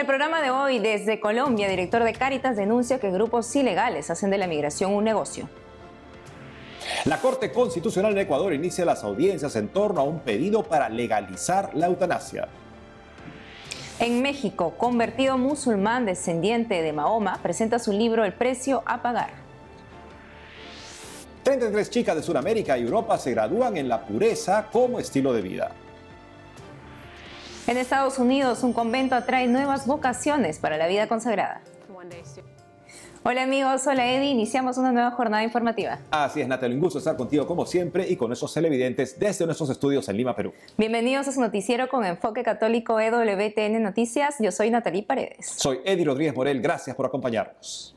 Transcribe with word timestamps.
el 0.00 0.06
programa 0.06 0.40
de 0.40 0.50
hoy, 0.50 0.78
desde 0.78 1.20
Colombia, 1.20 1.68
director 1.68 2.02
de 2.02 2.14
Cáritas 2.14 2.56
denuncia 2.56 2.98
que 2.98 3.10
grupos 3.10 3.54
ilegales 3.54 4.10
hacen 4.10 4.30
de 4.30 4.38
la 4.38 4.46
migración 4.46 4.94
un 4.94 5.04
negocio. 5.04 5.46
La 7.04 7.18
Corte 7.18 7.52
Constitucional 7.52 8.12
en 8.12 8.18
Ecuador 8.18 8.54
inicia 8.54 8.86
las 8.86 9.04
audiencias 9.04 9.54
en 9.56 9.68
torno 9.68 10.00
a 10.00 10.04
un 10.04 10.20
pedido 10.20 10.62
para 10.62 10.88
legalizar 10.88 11.72
la 11.74 11.86
eutanasia. 11.86 12.48
En 13.98 14.22
México, 14.22 14.72
convertido 14.78 15.36
musulmán 15.36 16.06
descendiente 16.06 16.80
de 16.80 16.92
Mahoma, 16.94 17.38
presenta 17.42 17.78
su 17.78 17.92
libro 17.92 18.24
El 18.24 18.32
precio 18.32 18.82
a 18.86 19.02
pagar. 19.02 19.32
33 21.42 21.90
chicas 21.90 22.16
de 22.16 22.22
Sudamérica 22.22 22.78
y 22.78 22.82
Europa 22.82 23.18
se 23.18 23.32
gradúan 23.32 23.76
en 23.76 23.88
la 23.90 24.06
pureza 24.06 24.68
como 24.72 24.98
estilo 24.98 25.34
de 25.34 25.42
vida. 25.42 25.72
En 27.70 27.76
Estados 27.76 28.18
Unidos, 28.18 28.64
un 28.64 28.72
convento 28.72 29.14
atrae 29.14 29.46
nuevas 29.46 29.86
vocaciones 29.86 30.58
para 30.58 30.76
la 30.76 30.88
vida 30.88 31.06
consagrada. 31.06 31.62
Hola 33.22 33.44
amigos, 33.44 33.86
hola 33.86 34.10
Eddie, 34.10 34.30
iniciamos 34.30 34.76
una 34.76 34.90
nueva 34.90 35.12
jornada 35.12 35.44
informativa. 35.44 36.00
Así 36.10 36.40
es, 36.40 36.48
Natalia, 36.48 36.74
un 36.74 36.82
gusto 36.82 36.98
estar 36.98 37.16
contigo 37.16 37.46
como 37.46 37.64
siempre 37.64 38.08
y 38.08 38.16
con 38.16 38.32
esos 38.32 38.52
televidentes 38.52 39.16
desde 39.20 39.46
nuestros 39.46 39.70
estudios 39.70 40.08
en 40.08 40.16
Lima, 40.16 40.34
Perú. 40.34 40.52
Bienvenidos 40.76 41.28
a 41.28 41.32
su 41.32 41.40
noticiero 41.40 41.88
con 41.88 42.04
enfoque 42.04 42.42
católico 42.42 42.98
EWTN 42.98 43.80
Noticias. 43.80 44.34
Yo 44.40 44.50
soy 44.50 44.70
Natalie 44.70 45.04
Paredes. 45.04 45.46
Soy 45.46 45.78
Eddie 45.84 46.06
Rodríguez 46.06 46.34
Morel, 46.34 46.60
gracias 46.60 46.96
por 46.96 47.06
acompañarnos. 47.06 47.94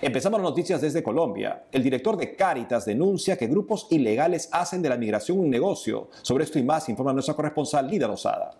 Empezamos 0.00 0.40
las 0.40 0.50
noticias 0.50 0.80
desde 0.80 1.02
Colombia. 1.02 1.64
El 1.72 1.82
director 1.82 2.16
de 2.16 2.36
Cáritas 2.36 2.84
denuncia 2.84 3.36
que 3.36 3.48
grupos 3.48 3.88
ilegales 3.90 4.48
hacen 4.52 4.80
de 4.80 4.90
la 4.90 4.96
migración 4.96 5.40
un 5.40 5.50
negocio. 5.50 6.08
Sobre 6.22 6.44
esto 6.44 6.60
y 6.60 6.62
más 6.62 6.88
informa 6.88 7.12
nuestra 7.12 7.34
corresponsal 7.34 7.90
Lida 7.90 8.06
Rosada. 8.06 8.52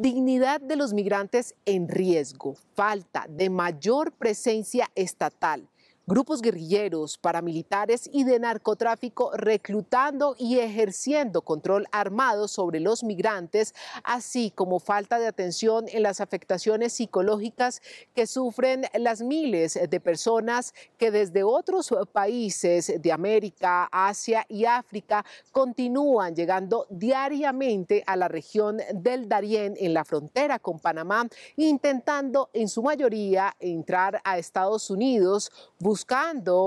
Dignidad 0.00 0.60
de 0.60 0.76
los 0.76 0.92
migrantes 0.92 1.56
en 1.64 1.88
riesgo, 1.88 2.54
falta 2.76 3.26
de 3.28 3.50
mayor 3.50 4.12
presencia 4.12 4.88
estatal 4.94 5.68
grupos 6.08 6.40
guerrilleros, 6.40 7.18
paramilitares 7.18 8.08
y 8.10 8.24
de 8.24 8.38
narcotráfico 8.38 9.30
reclutando 9.34 10.34
y 10.38 10.58
ejerciendo 10.58 11.42
control 11.42 11.86
armado 11.92 12.48
sobre 12.48 12.80
los 12.80 13.04
migrantes, 13.04 13.74
así 14.04 14.50
como 14.50 14.80
falta 14.80 15.18
de 15.18 15.26
atención 15.26 15.84
en 15.88 16.02
las 16.02 16.22
afectaciones 16.22 16.94
psicológicas 16.94 17.82
que 18.14 18.26
sufren 18.26 18.86
las 18.94 19.20
miles 19.20 19.78
de 19.88 20.00
personas 20.00 20.72
que 20.96 21.10
desde 21.10 21.42
otros 21.42 21.94
países 22.10 22.90
de 23.02 23.12
América, 23.12 23.86
Asia 23.92 24.46
y 24.48 24.64
África 24.64 25.26
continúan 25.52 26.34
llegando 26.34 26.86
diariamente 26.88 28.02
a 28.06 28.16
la 28.16 28.28
región 28.28 28.78
del 28.94 29.28
Darién 29.28 29.74
en 29.78 29.92
la 29.92 30.06
frontera 30.06 30.58
con 30.58 30.78
Panamá, 30.78 31.28
intentando 31.56 32.48
en 32.54 32.68
su 32.68 32.82
mayoría 32.82 33.54
entrar 33.60 34.22
a 34.24 34.38
Estados 34.38 34.88
Unidos, 34.88 35.52
buscando 35.78 35.97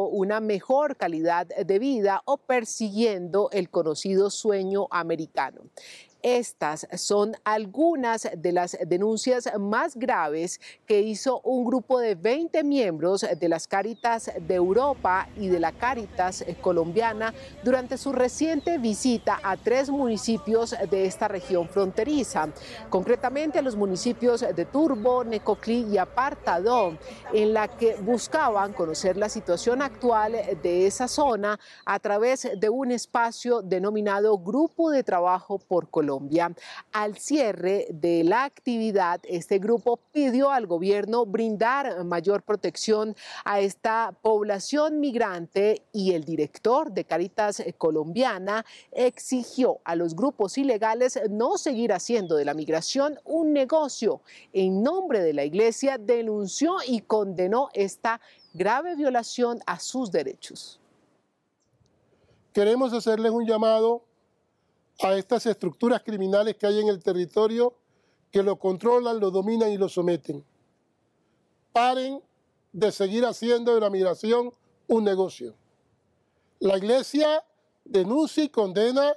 una 0.06 0.40
mejor 0.40 0.98
calidad 0.98 1.48
de 1.48 1.80
vida 1.80 2.22
o 2.26 2.38
persiguiendo 2.38 3.50
el 3.52 3.70
conocido 3.70 4.30
sueño 4.30 4.88
americano. 4.92 5.62
Estas 6.24 6.88
son 6.98 7.36
algunas 7.44 8.30
de 8.38 8.52
las 8.52 8.78
denuncias 8.86 9.50
más 9.60 9.96
graves 9.96 10.62
que 10.86 11.02
hizo 11.02 11.42
un 11.42 11.66
grupo 11.66 12.00
de 12.00 12.16
20 12.16 12.64
miembros 12.64 13.26
de 13.40 13.50
las 13.50 13.68
Cáritas 13.68 14.32
de 14.40 14.56
Europa 14.56 15.28
y 15.36 15.48
de 15.48 15.60
la 15.60 15.72
Cáritas 15.72 16.46
colombiana 16.62 17.34
durante 17.64 17.98
su 17.98 18.12
reciente 18.12 18.78
visita 18.78 19.40
a 19.42 19.58
tres 19.58 19.90
municipios 19.90 20.76
de 20.90 21.06
esta 21.06 21.28
región 21.28 21.68
fronteriza, 21.68 22.50
concretamente 22.90 23.60
a 23.60 23.64
los 23.64 23.76
municipios 23.76 24.42
de 24.42 24.66
Turbo, 24.66 25.24
Necoclí 25.24 25.88
y 25.92 25.98
Apartadó, 25.98 26.98
en 27.34 27.54
la 27.54 27.68
que 27.68 27.96
buscaban 27.96 28.74
conocer 28.74 29.18
la 29.18 29.30
situación 29.30 29.82
actual 29.82 30.34
de 30.62 30.86
esa 30.86 31.08
zona 31.08 31.60
a 31.86 32.00
través 32.00 32.48
de 32.58 32.70
un 32.70 32.92
espacio 32.92 33.62
denominado 33.62 34.38
Grupo 34.38 34.92
de 34.92 35.04
Trabajo 35.04 35.58
por 35.58 35.90
Colombia. 35.90 36.11
Al 36.92 37.18
cierre 37.18 37.88
de 37.90 38.24
la 38.24 38.44
actividad, 38.44 39.22
este 39.24 39.60
grupo 39.60 40.00
pidió 40.12 40.52
al 40.52 40.68
gobierno 40.68 41.26
brindar 41.26 42.04
mayor 42.04 42.44
protección 42.44 43.16
a 43.46 43.60
esta 43.60 44.14
población 44.22 45.00
migrante 45.00 45.84
y 45.94 46.14
el 46.14 46.26
director 46.26 46.92
de 46.92 47.06
Caritas 47.06 47.64
Colombiana 47.78 48.66
exigió 48.92 49.80
a 49.84 49.96
los 49.96 50.16
grupos 50.16 50.58
ilegales 50.58 51.20
no 51.30 51.58
seguir 51.58 51.94
haciendo 51.94 52.36
de 52.36 52.46
la 52.46 52.54
migración 52.54 53.20
un 53.24 53.54
negocio. 53.54 54.22
En 54.54 54.84
nombre 54.84 55.22
de 55.22 55.34
la 55.34 55.46
iglesia 55.46 55.98
denunció 55.98 56.76
y 56.86 57.02
condenó 57.02 57.70
esta 57.74 58.20
grave 58.54 58.96
violación 58.96 59.60
a 59.66 59.80
sus 59.80 60.12
derechos. 60.12 60.80
Queremos 62.54 62.92
hacerles 62.92 63.32
un 63.32 63.46
llamado 63.46 64.04
a 65.04 65.16
estas 65.16 65.46
estructuras 65.46 66.04
criminales 66.04 66.56
que 66.56 66.68
hay 66.68 66.80
en 66.80 66.88
el 66.88 67.02
territorio 67.02 67.76
que 68.32 68.44
lo 68.44 68.58
controlan, 68.58 69.20
lo 69.20 69.32
dominan 69.32 69.72
y 69.72 69.78
lo 69.78 69.90
someten. 69.90 70.46
Paren 71.74 72.22
de 72.72 72.92
seguir 72.92 73.26
haciendo 73.26 73.74
de 73.74 73.82
la 73.82 73.90
migración 73.90 74.52
un 74.88 75.04
negocio. 75.04 75.56
La 76.60 76.78
Iglesia 76.78 77.44
denuncia 77.84 78.44
y 78.44 78.50
condena 78.50 79.14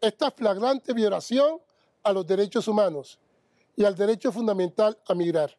esta 0.00 0.30
flagrante 0.30 0.92
violación 0.92 1.60
a 2.02 2.12
los 2.12 2.26
derechos 2.26 2.68
humanos 2.68 3.18
y 3.76 3.84
al 3.84 3.96
derecho 3.96 4.30
fundamental 4.30 4.96
a 5.06 5.14
migrar. 5.14 5.56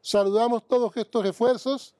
Saludamos 0.00 0.66
todos 0.66 0.96
estos 0.96 1.24
esfuerzos, 1.24 1.94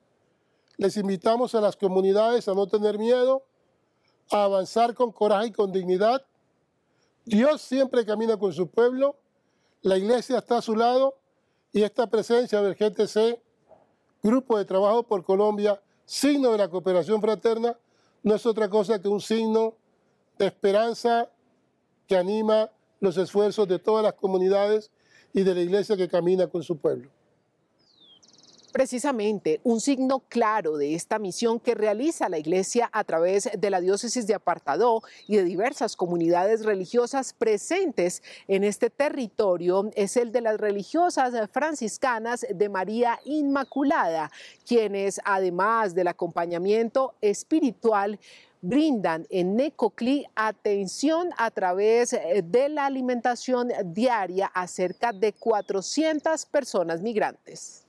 les 0.77 0.97
invitamos 0.97 1.55
a 1.55 1.61
las 1.61 1.77
comunidades 1.77 2.49
a 2.49 2.55
no 2.55 2.67
tener 2.67 2.99
miedo, 2.99 3.45
a 4.33 4.45
avanzar 4.45 4.95
con 4.95 5.13
coraje 5.13 5.49
y 5.49 5.53
con 5.53 5.71
dignidad 5.71 6.27
Dios 7.25 7.63
siempre 7.63 8.05
camina 8.05 8.37
con 8.37 8.53
su 8.53 8.69
pueblo, 8.69 9.17
la 9.83 9.97
iglesia 9.97 10.39
está 10.39 10.59
a 10.59 10.63
su 10.63 10.75
lado 10.75 11.19
y 11.73 11.83
esta 11.83 12.09
presencia 12.09 12.61
del 12.63 12.75
GTC, 12.75 13.41
Grupo 14.23 14.59
de 14.59 14.65
Trabajo 14.65 15.03
por 15.05 15.25
Colombia, 15.25 15.81
signo 16.05 16.53
de 16.53 16.59
la 16.59 16.69
cooperación 16.69 17.21
fraterna, 17.21 17.77
no 18.23 18.35
es 18.35 18.47
otra 18.47 18.69
cosa 18.69 19.01
que 19.01 19.09
un 19.09 19.21
signo 19.21 19.75
de 20.39 20.47
esperanza 20.47 21.31
que 22.07 22.17
anima 22.17 22.71
los 23.01 23.17
esfuerzos 23.17 23.67
de 23.69 23.79
todas 23.79 24.05
las 24.05 24.15
comunidades 24.15 24.91
y 25.33 25.43
de 25.43 25.55
la 25.55 25.61
iglesia 25.61 25.97
que 25.97 26.09
camina 26.09 26.47
con 26.47 26.63
su 26.63 26.77
pueblo. 26.77 27.09
Precisamente, 28.73 29.61
un 29.65 29.83
signo 29.83 30.21
claro 30.31 30.79
de 30.79 30.95
esta 30.95 31.19
misión 31.19 31.61
que 31.61 31.75
realiza 31.75 32.31
la 32.31 32.39
Iglesia 32.39 32.89
a 32.91 33.05
través 33.05 33.51
de 33.59 33.71
la 33.71 33.83
diócesis 33.83 34.27
de 34.27 34.35
Apartadó 34.35 35.03
y 35.29 35.37
de 35.37 35.45
diversas 35.45 35.95
comunidades 35.95 36.65
religiosas 36.65 37.35
presentes 37.35 38.23
en 38.49 38.65
este 38.65 38.89
territorio 38.89 39.91
es 39.95 40.17
el 40.17 40.33
de 40.33 40.41
las 40.41 40.59
religiosas 40.59 41.35
franciscanas 41.51 42.47
de 42.49 42.69
María 42.71 43.21
Inmaculada, 43.27 44.31
quienes 44.67 45.21
además 45.23 45.95
del 45.95 46.09
acompañamiento 46.09 47.15
espiritual, 47.21 48.19
brindan 48.63 49.27
en 49.29 49.55
Necoclí 49.57 50.25
atención 50.35 51.29
a 51.37 51.51
través 51.51 52.17
de 52.45 52.69
la 52.71 52.87
alimentación 52.87 53.69
diaria 53.87 54.47
a 54.47 54.67
cerca 54.67 55.13
de 55.13 55.35
400 55.35 56.47
personas 56.47 57.03
migrantes 57.03 57.82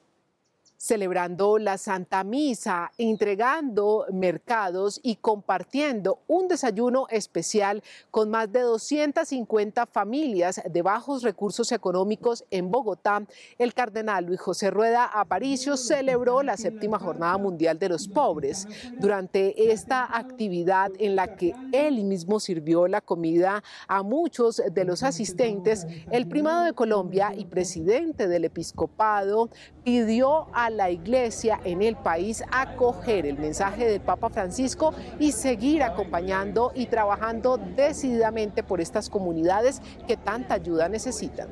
celebrando 0.84 1.60
la 1.60 1.78
Santa 1.78 2.26
Misa, 2.26 2.92
entregando 2.98 4.06
mercados 4.12 5.00
y 5.02 5.16
compartiendo 5.16 6.20
un 6.28 6.50
desayuno 6.50 7.08
especial 7.10 7.82
con 8.12 8.30
más 8.30 8.52
de 8.52 8.60
250 8.60 9.86
familias 9.86 10.62
de 10.70 10.82
bajos 10.82 11.24
recursos 11.24 11.72
económicos 11.72 12.44
en 12.52 12.70
Bogotá, 12.70 13.24
el 13.58 13.74
cardenal 13.74 14.26
Luis 14.26 14.42
José 14.42 14.72
Rueda 14.72 15.06
Aparicio 15.06 15.78
celebró 15.78 16.44
la 16.44 16.58
séptima 16.58 17.00
Jornada 17.00 17.38
Mundial 17.38 17.80
de 17.80 17.88
los 17.88 18.10
Pobres. 18.10 18.68
Durante 19.00 19.72
esta 19.72 20.04
actividad 20.18 20.92
en 21.00 21.16
la 21.16 21.38
que 21.38 21.56
él 21.72 22.04
mismo 22.04 22.42
sirvió 22.42 22.90
la 22.90 23.00
comida 23.00 23.64
a 23.88 24.04
muchos 24.04 24.62
de 24.70 24.84
los 24.84 25.04
asistentes, 25.04 25.88
el 26.12 26.28
primado 26.28 26.66
de 26.66 26.74
Colombia 26.74 27.32
y 27.34 27.46
presidente 27.46 28.28
del 28.28 28.44
episcopado 28.44 29.50
pidió 29.86 30.48
a 30.54 30.73
la 30.78 30.92
iglesia 30.92 31.60
en 31.64 31.82
el 31.82 31.96
país 31.96 32.44
acoger 32.52 33.26
el 33.26 33.38
mensaje 33.38 33.86
del 33.86 34.02
Papa 34.02 34.30
Francisco 34.30 34.94
y 35.20 35.32
seguir 35.32 35.84
acompañando 35.84 36.72
y 36.76 36.88
trabajando 36.88 37.58
decididamente 37.58 38.64
por 38.64 38.82
estas 38.82 39.10
comunidades 39.10 39.82
que 40.08 40.18
tanta 40.18 40.56
ayuda 40.56 40.90
necesitan. 40.90 41.50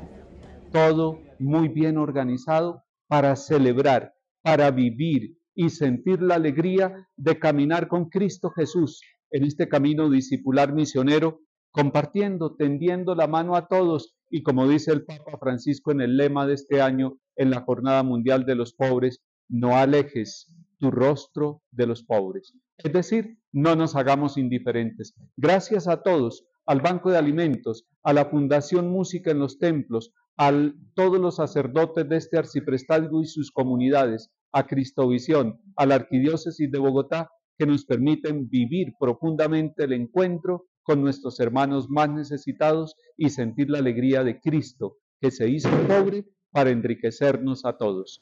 Todo 0.72 1.20
muy 1.40 1.68
bien 1.68 1.98
organizado 1.98 2.84
para 3.08 3.36
celebrar, 3.36 4.14
para 4.42 4.72
vivir 4.72 5.38
y 5.54 5.70
sentir 5.70 6.22
la 6.22 6.36
alegría 6.36 7.08
de 7.18 7.40
caminar 7.40 7.88
con 7.88 8.10
Cristo 8.10 8.52
Jesús 8.52 9.02
en 9.32 9.44
este 9.44 9.68
camino 9.68 10.10
discipular 10.10 10.74
misionero, 10.74 11.42
compartiendo, 11.72 12.56
tendiendo 12.56 13.16
la 13.16 13.28
mano 13.28 13.56
a 13.56 13.68
todos 13.68 14.16
y 14.32 14.44
como 14.44 14.68
dice 14.68 14.92
el 14.92 15.04
Papa 15.04 15.38
Francisco 15.38 15.92
en 15.92 16.02
el 16.02 16.18
lema 16.18 16.48
de 16.48 16.54
este 16.54 16.82
año 16.82 17.18
en 17.36 17.52
la 17.52 17.62
Jornada 17.62 18.02
Mundial 18.02 18.46
de 18.46 18.56
los 18.56 18.74
Pobres, 18.74 19.22
no 19.50 19.76
alejes 19.76 20.48
tu 20.80 20.90
rostro 20.90 21.62
de 21.72 21.86
los 21.86 22.04
pobres. 22.04 22.54
Es 22.78 22.92
decir, 22.94 23.38
no 23.52 23.76
nos 23.76 23.96
hagamos 23.96 24.38
indiferentes. 24.38 25.14
Gracias 25.38 25.88
a 25.88 26.02
todos, 26.02 26.46
al 26.66 26.82
Banco 26.82 27.12
de 27.12 27.18
Alimentos, 27.18 27.86
a 28.04 28.14
la 28.14 28.26
Fundación 28.26 28.90
Música 28.90 29.32
en 29.32 29.40
los 29.40 29.60
Templos, 29.60 30.14
a 30.38 30.52
todos 30.96 31.20
los 31.20 31.36
sacerdotes 31.36 32.08
de 32.08 32.18
este 32.18 32.38
arciprestazgo 32.38 33.22
y 33.22 33.26
sus 33.26 33.52
comunidades, 33.52 34.32
a 34.54 34.66
Cristovisión, 34.66 35.60
a 35.76 35.86
la 35.86 35.96
Arquidiócesis 35.96 36.72
de 36.72 36.80
Bogotá, 36.80 37.30
que 37.58 37.68
nos 37.68 37.86
permiten 37.86 38.50
vivir 38.50 38.94
profundamente 39.00 39.84
el 39.84 39.94
encuentro 39.94 40.66
con 40.84 41.02
nuestros 41.02 41.40
hermanos 41.40 41.90
más 41.90 42.10
necesitados 42.10 42.96
y 43.18 43.30
sentir 43.30 43.70
la 43.70 43.80
alegría 43.80 44.24
de 44.24 44.40
Cristo, 44.40 44.98
que 45.20 45.32
se 45.32 45.50
hizo 45.50 45.70
pobre 45.88 46.26
para 46.52 46.70
enriquecernos 46.70 47.66
a 47.66 47.78
todos. 47.78 48.22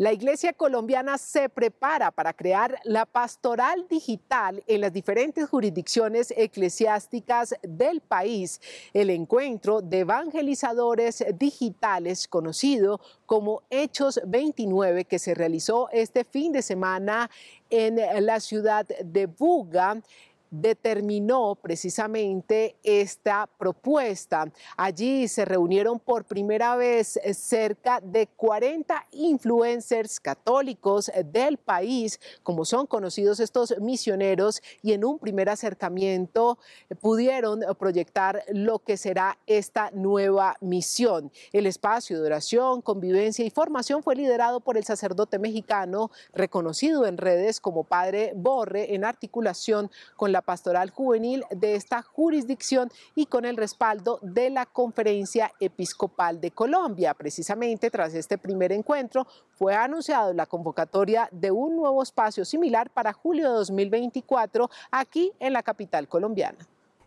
La 0.00 0.14
Iglesia 0.14 0.54
colombiana 0.54 1.18
se 1.18 1.50
prepara 1.50 2.10
para 2.10 2.32
crear 2.32 2.78
la 2.84 3.04
pastoral 3.04 3.86
digital 3.86 4.64
en 4.66 4.80
las 4.80 4.94
diferentes 4.94 5.46
jurisdicciones 5.46 6.32
eclesiásticas 6.38 7.54
del 7.62 8.00
país. 8.00 8.62
El 8.94 9.10
encuentro 9.10 9.82
de 9.82 9.98
evangelizadores 9.98 11.22
digitales, 11.38 12.28
conocido 12.28 12.98
como 13.26 13.60
Hechos 13.68 14.22
29, 14.26 15.04
que 15.04 15.18
se 15.18 15.34
realizó 15.34 15.90
este 15.92 16.24
fin 16.24 16.52
de 16.52 16.62
semana 16.62 17.30
en 17.68 18.24
la 18.24 18.40
ciudad 18.40 18.86
de 18.86 19.26
Buga, 19.26 20.00
determinó 20.50 21.54
precisamente 21.54 22.76
esta 22.82 23.48
propuesta. 23.58 24.50
Allí 24.76 25.28
se 25.28 25.44
reunieron 25.44 25.98
por 25.98 26.24
primera 26.24 26.76
vez 26.76 27.18
cerca 27.34 28.00
de 28.00 28.26
40 28.26 29.06
influencers 29.12 30.20
católicos 30.20 31.10
del 31.24 31.56
país, 31.56 32.20
como 32.42 32.64
son 32.64 32.86
conocidos 32.86 33.40
estos 33.40 33.74
misioneros, 33.80 34.60
y 34.82 34.92
en 34.92 35.04
un 35.04 35.18
primer 35.18 35.48
acercamiento 35.48 36.58
pudieron 37.00 37.60
proyectar 37.78 38.42
lo 38.48 38.80
que 38.80 38.96
será 38.96 39.38
esta 39.46 39.90
nueva 39.92 40.56
misión. 40.60 41.30
El 41.52 41.66
espacio 41.66 42.20
de 42.20 42.26
oración, 42.26 42.82
convivencia 42.82 43.44
y 43.44 43.50
formación 43.50 44.02
fue 44.02 44.16
liderado 44.16 44.60
por 44.60 44.76
el 44.76 44.84
sacerdote 44.84 45.38
mexicano 45.38 46.10
reconocido 46.32 47.06
en 47.06 47.16
redes 47.16 47.60
como 47.60 47.84
Padre 47.84 48.32
Borre 48.34 48.94
en 48.94 49.04
articulación 49.04 49.90
con 50.16 50.32
la 50.32 50.39
pastoral 50.42 50.90
juvenil 50.90 51.44
de 51.50 51.74
esta 51.74 52.02
jurisdicción 52.02 52.90
y 53.14 53.26
con 53.26 53.44
el 53.44 53.56
respaldo 53.56 54.18
de 54.22 54.50
la 54.50 54.66
Conferencia 54.66 55.52
Episcopal 55.60 56.40
de 56.40 56.50
Colombia. 56.50 57.14
Precisamente 57.14 57.90
tras 57.90 58.14
este 58.14 58.38
primer 58.38 58.72
encuentro 58.72 59.26
fue 59.54 59.74
anunciado 59.74 60.32
la 60.32 60.46
convocatoria 60.46 61.28
de 61.32 61.50
un 61.50 61.76
nuevo 61.76 62.02
espacio 62.02 62.44
similar 62.44 62.90
para 62.90 63.12
julio 63.12 63.48
de 63.50 63.54
2024 63.54 64.70
aquí 64.90 65.32
en 65.38 65.52
la 65.52 65.62
capital 65.62 66.08
colombiana. 66.08 66.58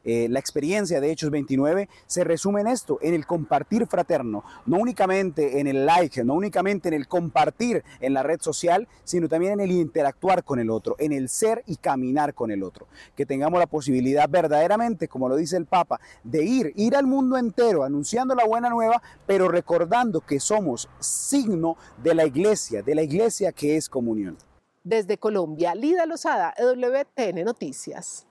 Eh, 0.04 0.28
la 0.30 0.40
experiencia 0.40 1.00
de 1.00 1.12
Hechos 1.12 1.32
29 1.32 1.90
se 2.06 2.24
resume 2.24 2.62
en 2.62 2.68
esto, 2.68 3.00
en 3.02 3.14
el 3.14 3.26
compartir 3.26 3.88
fraterno, 3.88 4.44
no 4.66 4.78
únicamente 4.78 5.60
en 5.60 5.68
el 5.68 5.86
like, 5.86 6.24
no 6.24 6.34
únicamente 6.34 6.90
en 6.90 6.94
el 6.94 7.08
compartir 7.08 7.84
en 8.02 8.14
la 8.14 8.24
red 8.24 8.42
social, 8.42 8.88
sino 9.04 9.30
también 9.30 9.54
en 9.54 9.62
el 9.62 9.72
interactuar 9.72 10.44
con 10.44 10.60
el 10.60 10.70
otro, 10.70 10.96
en 11.00 11.14
el 11.14 11.30
ser 11.30 11.64
y 11.68 11.78
caminar 11.78 12.34
con 12.34 12.52
el 12.52 12.64
otro. 12.64 12.88
Que 13.16 13.26
tengamos 13.26 13.60
la 13.60 13.68
posibilidad 13.68 14.30
verdaderamente, 14.30 15.08
como 15.08 15.30
lo 15.30 15.36
dice 15.36 15.58
el 15.58 15.66
Papa, 15.66 16.00
de 16.24 16.44
ir, 16.44 16.74
ir 16.76 16.96
al 16.96 17.08
mundo 17.08 17.38
entero 17.38 17.84
anunciando 17.84 18.36
la 18.36 18.46
buena 18.46 18.70
nueva, 18.70 19.02
pero 19.26 19.48
recordando 19.48 20.22
que 20.22 20.40
somos 20.40 20.90
signo 21.00 21.78
de 22.04 22.16
la 22.16 22.26
iglesia, 22.26 22.82
de 22.82 22.96
la 22.96 23.04
iglesia 23.04 23.52
que 23.52 23.78
es 23.78 23.90
comunión. 23.90 24.38
Desde 24.84 25.18
Colombia, 25.18 25.74
Lida 25.76 26.06
Lozada, 26.06 26.54
EWTN 26.58 27.46
Noticias. 27.46 28.28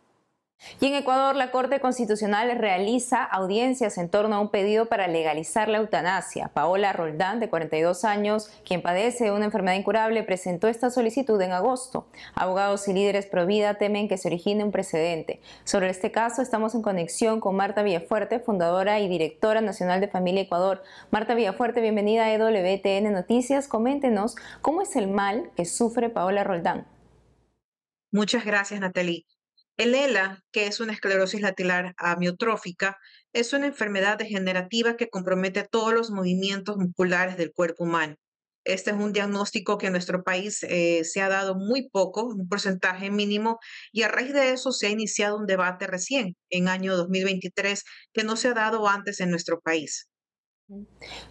Y 0.80 0.86
en 0.86 0.94
Ecuador, 0.94 1.36
la 1.36 1.50
Corte 1.50 1.80
Constitucional 1.80 2.56
realiza 2.58 3.22
audiencias 3.22 3.98
en 3.98 4.08
torno 4.08 4.36
a 4.36 4.40
un 4.40 4.50
pedido 4.50 4.86
para 4.86 5.08
legalizar 5.08 5.68
la 5.68 5.78
eutanasia. 5.78 6.48
Paola 6.48 6.92
Roldán, 6.92 7.40
de 7.40 7.48
42 7.48 8.04
años, 8.04 8.50
quien 8.64 8.82
padece 8.82 9.32
una 9.32 9.44
enfermedad 9.44 9.76
incurable, 9.76 10.22
presentó 10.22 10.68
esta 10.68 10.90
solicitud 10.90 11.40
en 11.40 11.52
agosto. 11.52 12.06
Abogados 12.34 12.88
y 12.88 12.92
líderes 12.92 13.26
pro 13.26 13.46
vida 13.46 13.74
temen 13.74 14.08
que 14.08 14.18
se 14.18 14.28
origine 14.28 14.64
un 14.64 14.72
precedente. 14.72 15.40
Sobre 15.64 15.90
este 15.90 16.10
caso, 16.10 16.42
estamos 16.42 16.74
en 16.74 16.82
conexión 16.82 17.40
con 17.40 17.56
Marta 17.56 17.82
Villafuerte, 17.82 18.40
fundadora 18.40 19.00
y 19.00 19.08
directora 19.08 19.60
nacional 19.60 20.00
de 20.00 20.08
Familia 20.08 20.42
Ecuador. 20.42 20.82
Marta 21.10 21.34
Villafuerte, 21.34 21.80
bienvenida 21.80 22.24
a 22.24 22.32
EWTN 22.32 23.12
Noticias. 23.12 23.68
Coméntenos 23.68 24.36
cómo 24.60 24.82
es 24.82 24.96
el 24.96 25.08
mal 25.08 25.50
que 25.56 25.64
sufre 25.64 26.08
Paola 26.08 26.44
Roldán. 26.44 26.86
Muchas 28.10 28.44
gracias, 28.44 28.78
Natalie. 28.78 29.24
El 29.78 29.94
ELA, 29.94 30.44
que 30.52 30.66
es 30.66 30.80
una 30.80 30.92
esclerosis 30.92 31.40
lateral 31.40 31.94
amiotrófica, 31.96 32.98
es 33.32 33.52
una 33.52 33.66
enfermedad 33.66 34.19
degenerativa 34.19 34.96
que 34.96 35.08
compromete 35.08 35.64
todos 35.64 35.94
los 35.94 36.10
movimientos 36.10 36.76
musculares 36.76 37.36
del 37.36 37.52
cuerpo 37.52 37.84
humano. 37.84 38.16
Este 38.64 38.90
es 38.90 38.96
un 38.96 39.12
diagnóstico 39.12 39.76
que 39.78 39.86
en 39.86 39.92
nuestro 39.92 40.22
país 40.22 40.62
eh, 40.62 41.02
se 41.04 41.20
ha 41.20 41.28
dado 41.28 41.56
muy 41.56 41.88
poco, 41.88 42.24
un 42.24 42.48
porcentaje 42.48 43.10
mínimo, 43.10 43.58
y 43.90 44.02
a 44.02 44.08
raíz 44.08 44.32
de 44.32 44.52
eso 44.52 44.70
se 44.70 44.86
ha 44.86 44.90
iniciado 44.90 45.36
un 45.36 45.46
debate 45.46 45.86
recién, 45.86 46.36
en 46.50 46.69
año 46.69 46.96
2023, 46.96 47.82
que 48.12 48.24
no 48.24 48.36
se 48.36 48.48
ha 48.48 48.54
dado 48.54 48.86
antes 48.88 49.20
en 49.20 49.30
nuestro 49.30 49.60
país. 49.60 50.08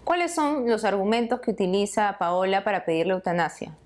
¿Cuáles 0.04 0.36
son 0.36 0.68
los 0.68 0.84
argumentos 0.84 1.40
que 1.40 1.52
utiliza 1.52 2.18
Paola 2.20 2.64
para 2.64 2.86
pedir 2.86 3.08
la 3.08 3.14
eutanasia? 3.14 3.78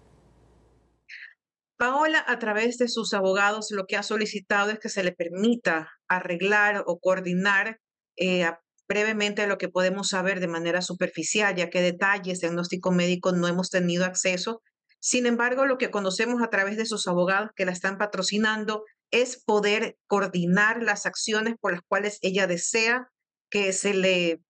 Paola, 1.77 2.23
a 2.25 2.39
través 2.39 2.77
de 2.77 2.87
sus 2.87 3.13
abogados, 3.13 3.71
lo 3.71 3.85
que 3.85 3.97
ha 3.97 4.03
solicitado 4.03 4.71
es 4.71 4.79
que 4.79 4.89
se 4.89 5.03
le 5.03 5.11
permita 5.11 5.91
arreglar 6.07 6.83
o 6.87 6.99
coordinar 6.99 7.79
eh, 8.15 8.49
brevemente 8.87 9.47
lo 9.47 9.57
que 9.57 9.69
podemos 9.69 10.09
saber 10.09 10.39
de 10.39 10.47
manera 10.47 10.81
superficial, 10.81 11.55
ya 11.55 11.69
que 11.69 11.81
detalles 11.81 12.39
de 12.39 12.47
diagnóstico 12.47 12.91
médico 12.91 13.33
no 13.33 13.47
hemos 13.47 13.69
tenido 13.69 14.05
acceso. 14.05 14.61
Sin 14.99 15.25
embargo, 15.25 15.65
lo 15.65 15.77
que 15.77 15.91
conocemos 15.91 16.41
a 16.41 16.49
través 16.49 16.77
de 16.77 16.85
sus 16.85 17.07
abogados 17.07 17.51
que 17.55 17.65
la 17.65 17.71
están 17.71 17.97
patrocinando 17.97 18.83
es 19.11 19.43
poder 19.43 19.97
coordinar 20.07 20.81
las 20.81 21.05
acciones 21.05 21.55
por 21.59 21.73
las 21.73 21.81
cuales 21.87 22.19
ella 22.21 22.47
desea 22.47 23.09
que 23.49 23.73
se 23.73 23.93
le 23.93 24.41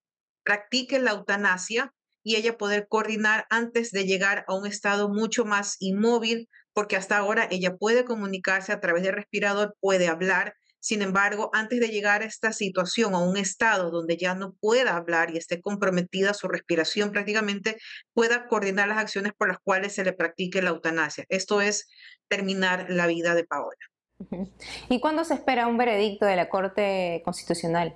practique 0.44 1.00
la 1.00 1.12
eutanasia 1.12 1.94
y 2.24 2.36
ella 2.36 2.58
poder 2.58 2.88
coordinar 2.88 3.46
antes 3.50 3.92
de 3.92 4.06
llegar 4.06 4.46
a 4.48 4.56
un 4.56 4.66
estado 4.66 5.10
mucho 5.10 5.46
más 5.46 5.76
inmóvil, 5.80 6.48
porque 6.76 6.98
hasta 6.98 7.18
ahora 7.18 7.48
ella 7.50 7.78
puede 7.78 8.04
comunicarse 8.04 8.74
a 8.74 8.82
través 8.82 9.02
del 9.02 9.14
respirador, 9.14 9.76
puede 9.80 10.10
hablar. 10.10 10.56
Sin 10.82 11.02
embargo, 11.02 11.50
antes 11.54 11.80
de 11.80 11.88
llegar 11.88 12.22
a 12.22 12.26
esta 12.26 12.52
situación, 12.52 13.16
a 13.16 13.20
un 13.20 13.38
estado 13.38 13.90
donde 13.90 14.18
ya 14.18 14.36
no 14.36 14.54
pueda 14.60 14.98
hablar 14.98 15.34
y 15.34 15.38
esté 15.38 15.62
comprometida 15.62 16.34
su 16.34 16.50
respiración 16.50 17.12
prácticamente, 17.12 17.78
pueda 18.14 18.48
coordinar 18.48 18.90
las 18.90 18.98
acciones 18.98 19.32
por 19.36 19.48
las 19.48 19.58
cuales 19.64 19.94
se 19.94 20.04
le 20.04 20.12
practique 20.12 20.62
la 20.62 20.72
eutanasia. 20.72 21.24
Esto 21.30 21.62
es 21.62 21.88
terminar 22.28 22.88
la 22.90 23.08
vida 23.08 23.34
de 23.34 23.46
Paola. 23.46 23.78
¿Y 24.90 25.00
cuándo 25.00 25.24
se 25.24 25.34
espera 25.34 25.68
un 25.68 25.78
veredicto 25.78 26.26
de 26.26 26.36
la 26.36 26.50
Corte 26.50 27.22
Constitucional? 27.24 27.96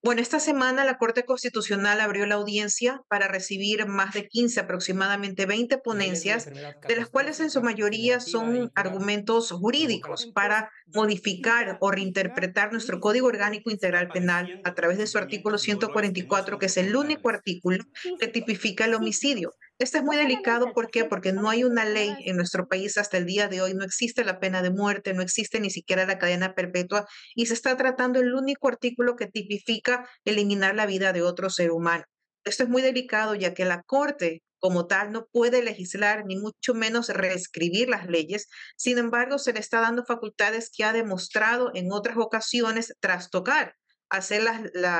Bueno, 0.00 0.22
esta 0.22 0.38
semana 0.38 0.84
la 0.84 0.96
Corte 0.96 1.24
Constitucional 1.24 2.00
abrió 2.00 2.24
la 2.24 2.36
audiencia 2.36 3.02
para 3.08 3.26
recibir 3.26 3.86
más 3.86 4.14
de 4.14 4.28
15, 4.28 4.60
aproximadamente 4.60 5.44
20 5.44 5.78
ponencias, 5.78 6.46
de 6.46 6.96
las 6.96 7.08
cuales 7.08 7.40
en 7.40 7.50
su 7.50 7.62
mayoría 7.62 8.20
son 8.20 8.70
argumentos 8.76 9.50
jurídicos 9.50 10.26
para 10.32 10.70
modificar 10.94 11.78
o 11.80 11.90
reinterpretar 11.90 12.70
nuestro 12.70 13.00
Código 13.00 13.26
Orgánico 13.26 13.70
Integral 13.70 14.08
Penal 14.08 14.60
a 14.64 14.74
través 14.74 14.98
de 14.98 15.08
su 15.08 15.18
artículo 15.18 15.58
144, 15.58 16.60
que 16.60 16.66
es 16.66 16.76
el 16.76 16.94
único 16.94 17.28
artículo 17.28 17.84
que 18.20 18.28
tipifica 18.28 18.84
el 18.84 18.94
homicidio. 18.94 19.52
Este 19.78 19.98
es 19.98 20.04
muy 20.04 20.16
delicado, 20.16 20.72
¿por 20.72 20.90
qué? 20.90 21.04
Porque 21.04 21.32
no 21.32 21.48
hay 21.48 21.62
una 21.62 21.84
ley 21.84 22.12
en 22.24 22.36
nuestro 22.36 22.66
país 22.66 22.98
hasta 22.98 23.16
el 23.16 23.26
día 23.26 23.46
de 23.46 23.62
hoy, 23.62 23.74
no 23.74 23.84
existe 23.84 24.24
la 24.24 24.40
pena 24.40 24.60
de 24.60 24.70
muerte, 24.70 25.14
no 25.14 25.22
existe 25.22 25.60
ni 25.60 25.70
siquiera 25.70 26.04
la 26.04 26.18
cadena 26.18 26.56
perpetua 26.56 27.06
y 27.36 27.46
se 27.46 27.54
está 27.54 27.76
tratando 27.76 28.18
el 28.18 28.34
único 28.34 28.66
artículo 28.66 29.14
que 29.14 29.28
tipifica 29.28 30.08
eliminar 30.24 30.74
la 30.74 30.86
vida 30.86 31.12
de 31.12 31.22
otro 31.22 31.48
ser 31.48 31.70
humano. 31.70 32.02
Esto 32.44 32.64
es 32.64 32.68
muy 32.68 32.82
delicado 32.82 33.36
ya 33.36 33.54
que 33.54 33.64
la 33.64 33.82
Corte 33.84 34.42
como 34.58 34.88
tal 34.88 35.12
no 35.12 35.26
puede 35.30 35.62
legislar 35.62 36.24
ni 36.26 36.36
mucho 36.36 36.74
menos 36.74 37.08
reescribir 37.10 37.88
las 37.88 38.08
leyes. 38.08 38.48
Sin 38.76 38.98
embargo, 38.98 39.38
se 39.38 39.52
le 39.52 39.60
está 39.60 39.80
dando 39.80 40.04
facultades 40.04 40.72
que 40.76 40.82
ha 40.82 40.92
demostrado 40.92 41.70
en 41.74 41.92
otras 41.92 42.16
ocasiones 42.16 42.94
trastocar 42.98 43.77
hacer 44.10 44.42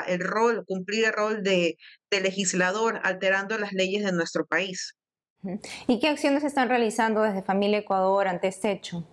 el 0.06 0.20
rol, 0.20 0.64
cumplir 0.66 1.04
el 1.04 1.12
rol 1.12 1.42
de, 1.42 1.76
legislador, 2.10 3.00
alterando 3.04 3.58
las 3.58 3.72
leyes 3.72 4.04
de 4.04 4.12
nuestro 4.12 4.46
país. 4.46 4.96
¿Y 5.86 6.00
qué 6.00 6.08
acciones 6.08 6.44
están 6.44 6.68
realizando 6.68 7.22
desde 7.22 7.42
Familia 7.42 7.78
Ecuador 7.78 8.28
ante 8.28 8.48
este 8.48 8.72
hecho? 8.72 9.06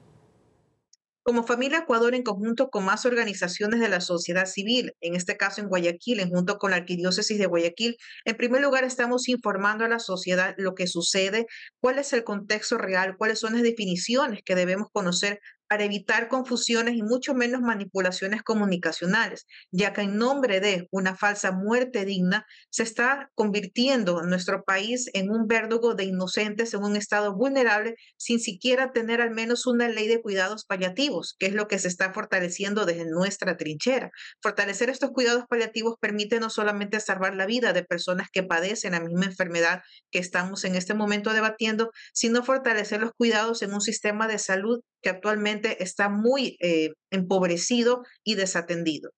Como 1.27 1.41
Familia 1.41 1.79
Ecuador, 1.79 2.13
en 2.13 2.21
conjunto 2.21 2.69
con 2.69 2.85
más 2.85 3.03
organizaciones 3.07 3.79
de 3.79 3.89
la 3.89 3.99
sociedad 3.99 4.45
civil, 4.45 4.93
en 5.01 5.15
este 5.15 5.37
caso 5.37 5.59
en 5.59 5.69
Guayaquil, 5.69 6.19
en 6.19 6.29
junto 6.29 6.59
con 6.59 6.69
la 6.69 6.77
Arquidiócesis 6.77 7.39
de 7.39 7.47
Guayaquil, 7.47 7.97
en 8.25 8.37
primer 8.37 8.61
lugar 8.61 8.83
estamos 8.83 9.27
informando 9.27 9.85
a 9.85 9.87
la 9.89 9.97
sociedad 9.97 10.53
lo 10.57 10.75
que 10.75 10.85
sucede, 10.85 11.47
cuál 11.79 11.97
es 11.97 12.13
el 12.13 12.23
contexto 12.23 12.77
real, 12.77 13.15
cuáles 13.17 13.39
son 13.39 13.53
las 13.53 13.63
definiciones 13.63 14.41
que 14.45 14.53
debemos 14.53 14.89
conocer 14.91 15.39
para 15.67 15.83
evitar 15.83 16.27
confusiones 16.27 16.95
y 16.95 17.03
mucho 17.03 17.33
menos 17.33 17.61
manipulaciones 17.61 18.43
comunicacionales, 18.43 19.45
ya 19.71 19.93
que 19.93 20.01
en 20.01 20.17
nombre 20.17 20.59
de 20.59 20.87
una 20.91 21.15
falsa 21.15 21.51
muerte 21.51 22.05
digna 22.05 22.45
se 22.69 22.83
está 22.83 23.29
convirtiendo 23.35 24.21
nuestro 24.23 24.63
país 24.63 25.09
en 25.13 25.31
un 25.31 25.47
verdugo 25.47 25.95
de 25.95 26.05
inocentes 26.05 26.73
en 26.73 26.83
un 26.83 26.95
estado 26.95 27.35
vulnerable 27.35 27.95
sin 28.17 28.39
siquiera 28.39 28.91
tener 28.91 29.21
al 29.21 29.31
menos 29.31 29.65
una 29.65 29.89
ley 29.89 30.07
de 30.07 30.21
cuidados 30.21 30.65
paliativos, 30.65 31.35
que 31.39 31.47
es 31.47 31.53
lo 31.53 31.67
que 31.67 31.79
se 31.79 31.87
está 31.87 32.13
fortaleciendo 32.13 32.85
desde 32.85 33.05
nuestra 33.05 33.57
trinchera. 33.57 34.11
Fortalecer 34.41 34.89
estos 34.89 35.11
cuidados 35.11 35.45
paliativos 35.49 35.95
permite 35.99 36.39
no 36.39 36.49
solamente 36.49 36.99
salvar 36.99 37.35
la 37.35 37.45
vida 37.45 37.73
de 37.73 37.83
personas 37.83 38.29
que 38.31 38.43
padecen 38.43 38.93
la 38.93 38.99
misma 38.99 39.25
enfermedad 39.25 39.81
que 40.11 40.19
estamos 40.19 40.63
en 40.65 40.75
este 40.75 40.93
momento 40.93 41.33
debatiendo, 41.33 41.91
sino 42.13 42.43
fortalecer 42.43 43.01
los 43.01 43.11
cuidados 43.17 43.61
en 43.61 43.73
un 43.73 43.81
sistema 43.81 44.27
de 44.27 44.39
salud 44.39 44.81
que 45.01 45.09
actualmente 45.09 45.54
está 45.63 46.09
muy 46.09 46.57
eh, 46.59 46.91
empobrecido 47.11 48.03
y 48.23 48.35
desatendido. 48.35 49.11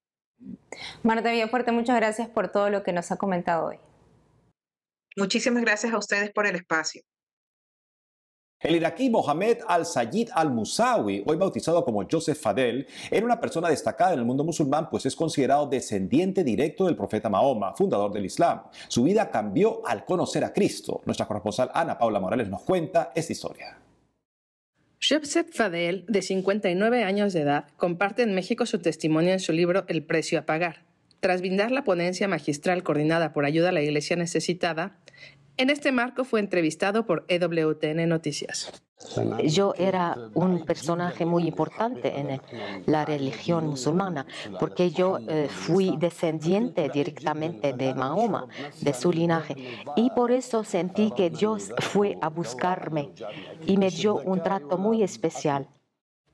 Marta 1.04 1.32
Villafuerte, 1.32 1.72
muchas 1.72 1.96
gracias 1.96 2.30
por 2.30 2.52
todo 2.52 2.70
lo 2.70 2.84
que 2.84 2.94
nos 2.94 3.12
ha 3.12 3.18
comentado 3.18 3.68
hoy. 3.68 3.78
Muchísimas 5.16 5.64
gracias 5.64 5.94
a 5.94 5.98
ustedes 5.98 6.32
por 6.32 6.46
el 6.46 6.56
espacio. 6.56 7.02
El 8.60 8.76
iraquí 8.76 9.08
Mohamed 9.10 9.60
al-Sayid 9.68 10.30
al-Musawi, 10.34 11.24
hoy 11.28 11.38
bautizado 11.38 11.86
como 11.86 12.04
Joseph 12.10 12.40
Fadel, 12.40 12.88
era 13.12 13.24
una 13.24 13.40
persona 13.40 13.70
destacada 13.70 14.14
en 14.14 14.20
el 14.20 14.26
mundo 14.26 14.44
musulmán, 14.44 14.90
pues 14.90 15.06
es 15.06 15.16
considerado 15.16 15.68
descendiente 15.68 16.44
directo 16.44 16.86
del 16.86 16.96
profeta 16.96 17.30
Mahoma, 17.30 17.76
fundador 17.76 18.12
del 18.12 18.26
Islam. 18.26 18.64
Su 18.88 19.04
vida 19.04 19.30
cambió 19.30 19.86
al 19.86 20.06
conocer 20.06 20.44
a 20.44 20.54
Cristo. 20.54 21.02
Nuestra 21.06 21.28
corresponsal 21.28 21.70
Ana 21.72 22.00
Paula 22.00 22.20
Morales 22.20 22.50
nos 22.50 22.64
cuenta 22.64 23.12
esta 23.14 23.32
historia. 23.32 23.78
Joseph 25.00 25.50
Fadel, 25.54 26.06
de 26.08 26.24
59 26.24 27.04
años 27.04 27.32
de 27.32 27.42
edad, 27.42 27.68
comparte 27.78 28.24
en 28.24 28.34
México 28.34 28.66
su 28.66 28.80
testimonio 28.80 29.32
en 29.32 29.40
su 29.40 29.54
libro 29.54 29.86
El 29.88 30.04
precio 30.04 30.40
a 30.40 30.46
pagar. 30.48 30.86
Tras 31.20 31.42
brindar 31.42 31.72
la 31.72 31.84
ponencia 31.84 32.28
magistral 32.28 32.82
coordinada 32.82 33.32
por 33.32 33.46
Ayuda 33.46 33.70
a 33.70 33.72
la 33.72 33.84
Iglesia 33.84 34.16
Necesitada, 34.16 34.98
en 35.58 35.70
este 35.70 35.92
marco 35.92 36.24
fue 36.24 36.40
entrevistado 36.40 37.06
por 37.06 37.26
EWTN 37.28 38.08
Noticias. 38.08 38.72
Yo 39.44 39.74
era 39.78 40.18
un 40.34 40.66
personaje 40.66 41.26
muy 41.26 41.48
importante 41.48 42.20
en 42.20 42.42
la 42.88 43.06
religión 43.06 43.68
musulmana 43.68 44.26
porque 44.60 44.90
yo 44.90 45.20
eh, 45.28 45.48
fui 45.50 45.96
descendiente 45.98 46.90
directamente 46.90 47.74
de 47.74 47.94
Mahoma, 47.94 48.48
de 48.82 48.94
su 48.94 49.12
linaje, 49.12 49.56
y 49.96 50.10
por 50.12 50.32
eso 50.32 50.64
sentí 50.64 51.12
que 51.12 51.30
Dios 51.30 51.72
fue 51.80 52.18
a 52.22 52.30
buscarme 52.30 53.12
y 53.68 53.78
me 53.78 53.92
dio 53.92 54.16
un 54.16 54.42
trato 54.42 54.78
muy 54.78 55.04
especial. 55.04 55.68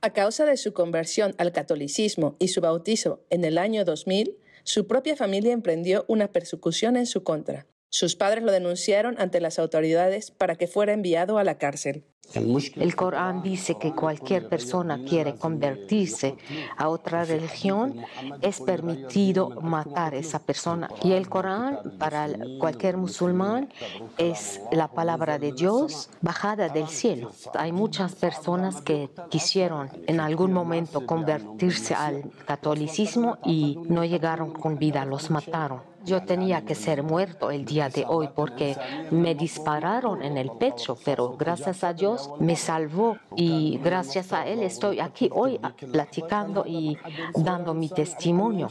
A 0.02 0.12
causa 0.12 0.46
de 0.46 0.58
su 0.58 0.74
conversión 0.74 1.36
al 1.38 1.52
catolicismo 1.52 2.36
y 2.40 2.50
su 2.50 2.62
bautizo 2.62 3.26
en 3.30 3.46
el 3.46 3.58
año 3.58 3.86
2000, 3.86 4.38
su 4.64 4.88
propia 4.88 5.16
familia 5.16 5.52
emprendió 5.52 6.06
una 6.08 6.30
persecución 6.30 6.96
en 6.96 7.06
su 7.06 7.24
contra. 7.24 7.66
Sus 7.94 8.16
padres 8.16 8.44
lo 8.44 8.52
denunciaron 8.52 9.18
ante 9.20 9.40
las 9.40 9.60
autoridades 9.60 10.32
para 10.32 10.56
que 10.56 10.66
fuera 10.66 10.94
enviado 10.94 11.38
a 11.38 11.44
la 11.44 11.60
cárcel. 11.60 12.04
El 12.34 12.96
Corán 12.96 13.44
dice 13.44 13.78
que 13.78 13.94
cualquier 13.94 14.50
persona 14.50 15.04
quiere 15.08 15.36
convertirse 15.36 16.36
a 16.76 16.90
otra 16.90 17.24
religión, 17.24 18.04
es 18.42 18.62
permitido 18.62 19.52
matar 19.62 20.16
a 20.16 20.18
esa 20.18 20.40
persona. 20.40 20.90
Y 21.04 21.12
el 21.12 21.30
Corán 21.30 21.78
para 22.00 22.30
cualquier 22.60 22.98
musulmán 22.98 23.70
es 24.18 24.60
la 24.72 24.88
palabra 24.88 25.38
de 25.38 25.52
Dios 25.52 26.10
bajada 26.22 26.70
del 26.70 26.88
cielo. 26.88 27.32
Hay 27.54 27.72
muchas 27.72 28.16
personas 28.16 28.82
que 28.82 29.12
quisieron 29.30 29.92
en 30.08 30.20
algún 30.20 30.52
momento 30.52 31.06
convertirse 31.06 31.94
al 31.94 32.32
catolicismo 32.48 33.38
y 33.46 33.78
no 33.88 34.04
llegaron 34.04 34.52
con 34.52 34.80
vida, 34.80 35.06
los 35.06 35.30
mataron. 35.30 35.93
Yo 36.06 36.24
tenía 36.24 36.66
que 36.66 36.76
ser 36.76 37.02
muerto 37.04 37.50
el 37.50 37.66
día 37.66 37.90
de 37.90 38.06
hoy 38.08 38.30
porque 38.36 38.76
me 39.12 39.36
dispararon 39.36 40.22
en 40.22 40.38
el 40.38 40.52
pecho, 40.52 40.98
pero 41.06 41.38
gracias 41.38 41.84
a 41.84 41.94
Dios 41.94 42.30
me 42.40 42.56
salvó 42.56 43.18
y 43.36 43.80
gracias 43.84 44.34
a 44.34 44.46
Él 44.46 44.62
estoy 44.62 45.00
aquí 45.00 45.30
hoy 45.32 45.60
platicando 45.92 46.66
y 46.68 46.98
dando 47.36 47.74
mi 47.74 47.90
testimonio. 47.90 48.70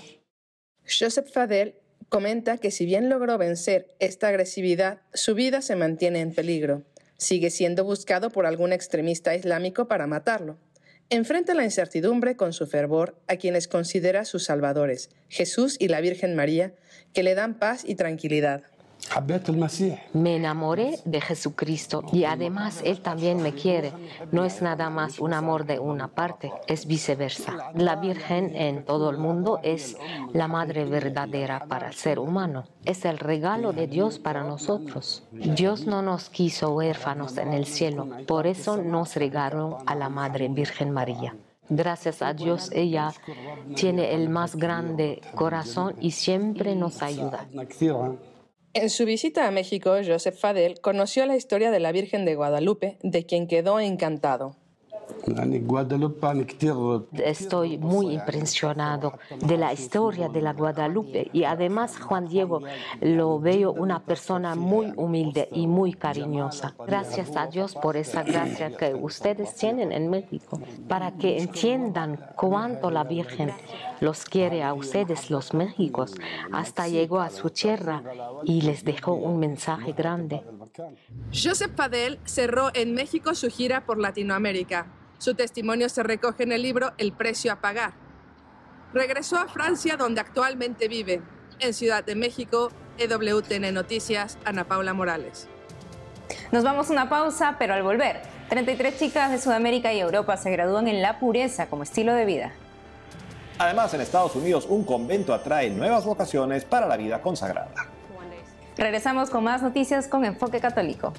Joseph 0.85 1.33
Fadel 1.33 1.77
comenta 2.09 2.59
que 2.59 2.71
si 2.71 2.85
bien 2.85 3.09
logró 3.09 3.39
vencer 3.39 3.95
esta 3.99 4.29
agresividad, 4.29 5.01
su 5.15 5.35
vida 5.35 5.63
se 5.63 5.77
mantiene 5.77 6.21
en 6.21 6.35
peligro. 6.35 6.83
Sigue 7.17 7.51
siendo 7.51 7.85
buscado 7.85 8.31
por 8.31 8.47
algún 8.47 8.73
extremista 8.73 9.35
islámico 9.35 9.87
para 9.87 10.07
matarlo. 10.07 10.59
Enfrenta 11.13 11.53
la 11.53 11.65
incertidumbre 11.65 12.37
con 12.37 12.55
su 12.55 12.67
fervor 12.67 13.15
a 13.29 13.37
quienes 13.37 13.69
considera 13.69 14.25
sus 14.25 14.45
salvadores, 14.45 15.11
Jesús 15.29 15.77
y 15.79 15.89
la 15.89 16.01
Virgen 16.01 16.35
María, 16.35 16.73
que 17.13 17.23
le 17.23 17.35
dan 17.35 17.59
paz 17.59 17.83
y 17.87 17.97
tranquilidad. 17.97 18.63
Me 20.13 20.37
enamoré 20.37 20.99
de 21.05 21.21
Jesucristo 21.21 22.03
y 22.13 22.25
además 22.25 22.81
Él 22.85 23.01
también 23.01 23.43
me 23.43 23.53
quiere. 23.53 23.93
No 24.31 24.45
es 24.45 24.63
nada 24.63 24.91
más 24.91 25.19
un 25.19 25.35
amor 25.35 25.67
de 25.67 25.79
una 25.79 26.09
parte, 26.09 26.51
es 26.67 26.87
viceversa. 26.87 27.73
La 27.75 27.97
Virgen 27.97 28.57
en 28.57 28.85
todo 28.85 29.11
el 29.11 29.19
mundo 29.19 29.61
es 29.63 29.97
la 30.33 30.49
madre 30.49 30.85
verdadera 30.85 31.67
para 31.67 31.89
el 31.89 31.95
ser 31.95 32.19
humano. 32.19 32.65
Es 32.85 33.05
el 33.05 33.19
regalo 33.19 33.73
de 33.73 33.87
Dios 33.87 34.19
para 34.19 34.45
nosotros. 34.45 35.25
Dios 35.33 35.87
no 35.87 36.03
nos 36.03 36.31
quiso 36.31 36.71
huérfanos 36.71 37.37
en 37.37 37.53
el 37.53 37.67
cielo, 37.67 38.09
por 38.27 38.47
eso 38.47 38.77
nos 38.77 39.17
regaló 39.17 39.79
a 39.87 39.95
la 39.95 40.09
Madre 40.09 40.49
Virgen 40.49 40.91
María. 40.91 41.37
Gracias 41.69 42.23
a 42.23 42.35
Dios 42.35 42.71
ella 42.73 43.13
tiene 43.77 44.15
el 44.15 44.29
más 44.29 44.57
grande 44.57 45.21
corazón 45.35 45.95
y 46.01 46.11
siempre 46.11 46.75
nos 46.75 47.03
ayuda. 47.03 47.47
En 48.75 48.89
su 48.89 49.05
visita 49.05 49.47
a 49.47 49.51
México, 49.51 49.97
Joseph 50.03 50.39
Fadel 50.39 50.81
conoció 50.81 51.27
la 51.27 51.37
historia 51.37 51.71
de 51.71 51.79
la 51.79 51.93
Virgen 51.93 52.25
de 52.25 52.37
Guadalupe, 52.37 52.97
de 53.03 53.27
quien 53.27 53.47
quedó 53.47 53.79
encantado. 53.81 54.57
Estoy 57.13 57.79
muy 57.79 58.15
impresionado 58.15 59.19
de 59.41 59.57
la 59.59 59.73
historia 59.73 60.29
de 60.29 60.43
la 60.43 60.53
Guadalupe 60.53 61.31
y 61.33 61.45
además 61.45 61.99
Juan 61.99 62.29
Diego 62.29 62.61
lo 63.01 63.39
veo 63.41 63.73
una 63.73 64.01
persona 64.01 64.55
muy 64.55 64.93
humilde 64.97 65.49
y 65.53 65.67
muy 65.67 65.93
cariñosa. 65.93 66.75
Gracias 66.87 67.37
a 67.37 67.47
Dios 67.47 67.75
por 67.75 67.97
esa 67.97 68.23
gracia 68.23 68.77
que 68.77 68.95
ustedes 68.95 69.55
tienen 69.55 69.93
en 69.93 70.11
México, 70.11 70.61
para 70.89 71.13
que 71.13 71.39
entiendan 71.39 72.19
cuánto 72.37 72.91
la 72.91 73.05
Virgen 73.05 73.53
los 74.01 74.25
quiere 74.25 74.63
a 74.63 74.75
ustedes, 74.75 75.31
los 75.31 75.55
Méxicos. 75.55 76.15
Hasta 76.53 76.89
llegó 76.89 77.21
a 77.21 77.31
su 77.31 77.51
tierra 77.51 78.03
y 78.45 78.63
les 78.63 78.85
dejó 78.85 79.13
un 79.15 79.39
mensaje 79.39 79.93
grande. 79.93 80.43
Joseph 81.33 81.75
Fadel 81.77 82.19
cerró 82.25 82.71
en 82.75 82.95
México 82.95 83.35
su 83.35 83.49
gira 83.49 83.87
por 83.87 83.99
Latinoamérica. 83.99 85.02
Su 85.23 85.37
testimonio 85.37 85.89
se 85.89 86.03
recoge 86.03 86.43
en 86.43 86.51
el 86.51 86.63
libro 86.63 86.95
El 86.99 87.13
precio 87.13 87.53
a 87.53 87.61
pagar. 87.61 87.93
Regresó 88.93 89.39
a 89.39 89.47
Francia 89.47 89.97
donde 89.97 90.21
actualmente 90.21 90.89
vive. 90.89 91.23
En 91.61 91.75
Ciudad 91.75 92.03
de 92.03 92.17
México, 92.17 92.73
EWTN 92.99 93.73
Noticias, 93.73 94.37
Ana 94.45 94.65
Paula 94.65 94.95
Morales. 94.95 95.47
Nos 96.51 96.65
vamos 96.65 96.91
a 96.91 96.93
una 96.95 97.09
pausa, 97.09 97.55
pero 97.57 97.73
al 97.73 97.85
volver, 97.85 98.21
33 98.49 98.99
chicas 98.99 99.31
de 99.31 99.39
Sudamérica 99.39 99.93
y 99.93 100.01
Europa 100.01 100.37
se 100.37 100.51
gradúan 100.51 100.89
en 100.89 101.01
la 101.01 101.21
pureza 101.21 101.69
como 101.69 101.85
estilo 101.85 102.15
de 102.15 102.25
vida. 102.25 102.53
Además, 103.59 103.95
en 103.95 104.01
Estados 104.01 104.35
Unidos, 104.35 104.67
un 104.69 104.83
convento 104.83 105.33
atrae 105.33 105.71
nuevas 105.71 106.05
vocaciones 106.05 106.65
para 106.65 106.89
la 106.89 106.97
vida 106.97 107.23
consagrada. 107.23 107.71
Regresamos 108.77 109.31
con 109.31 109.45
más 109.45 109.63
noticias 109.63 110.09
con 110.09 110.25
Enfoque 110.25 110.59
Católico. 110.59 111.13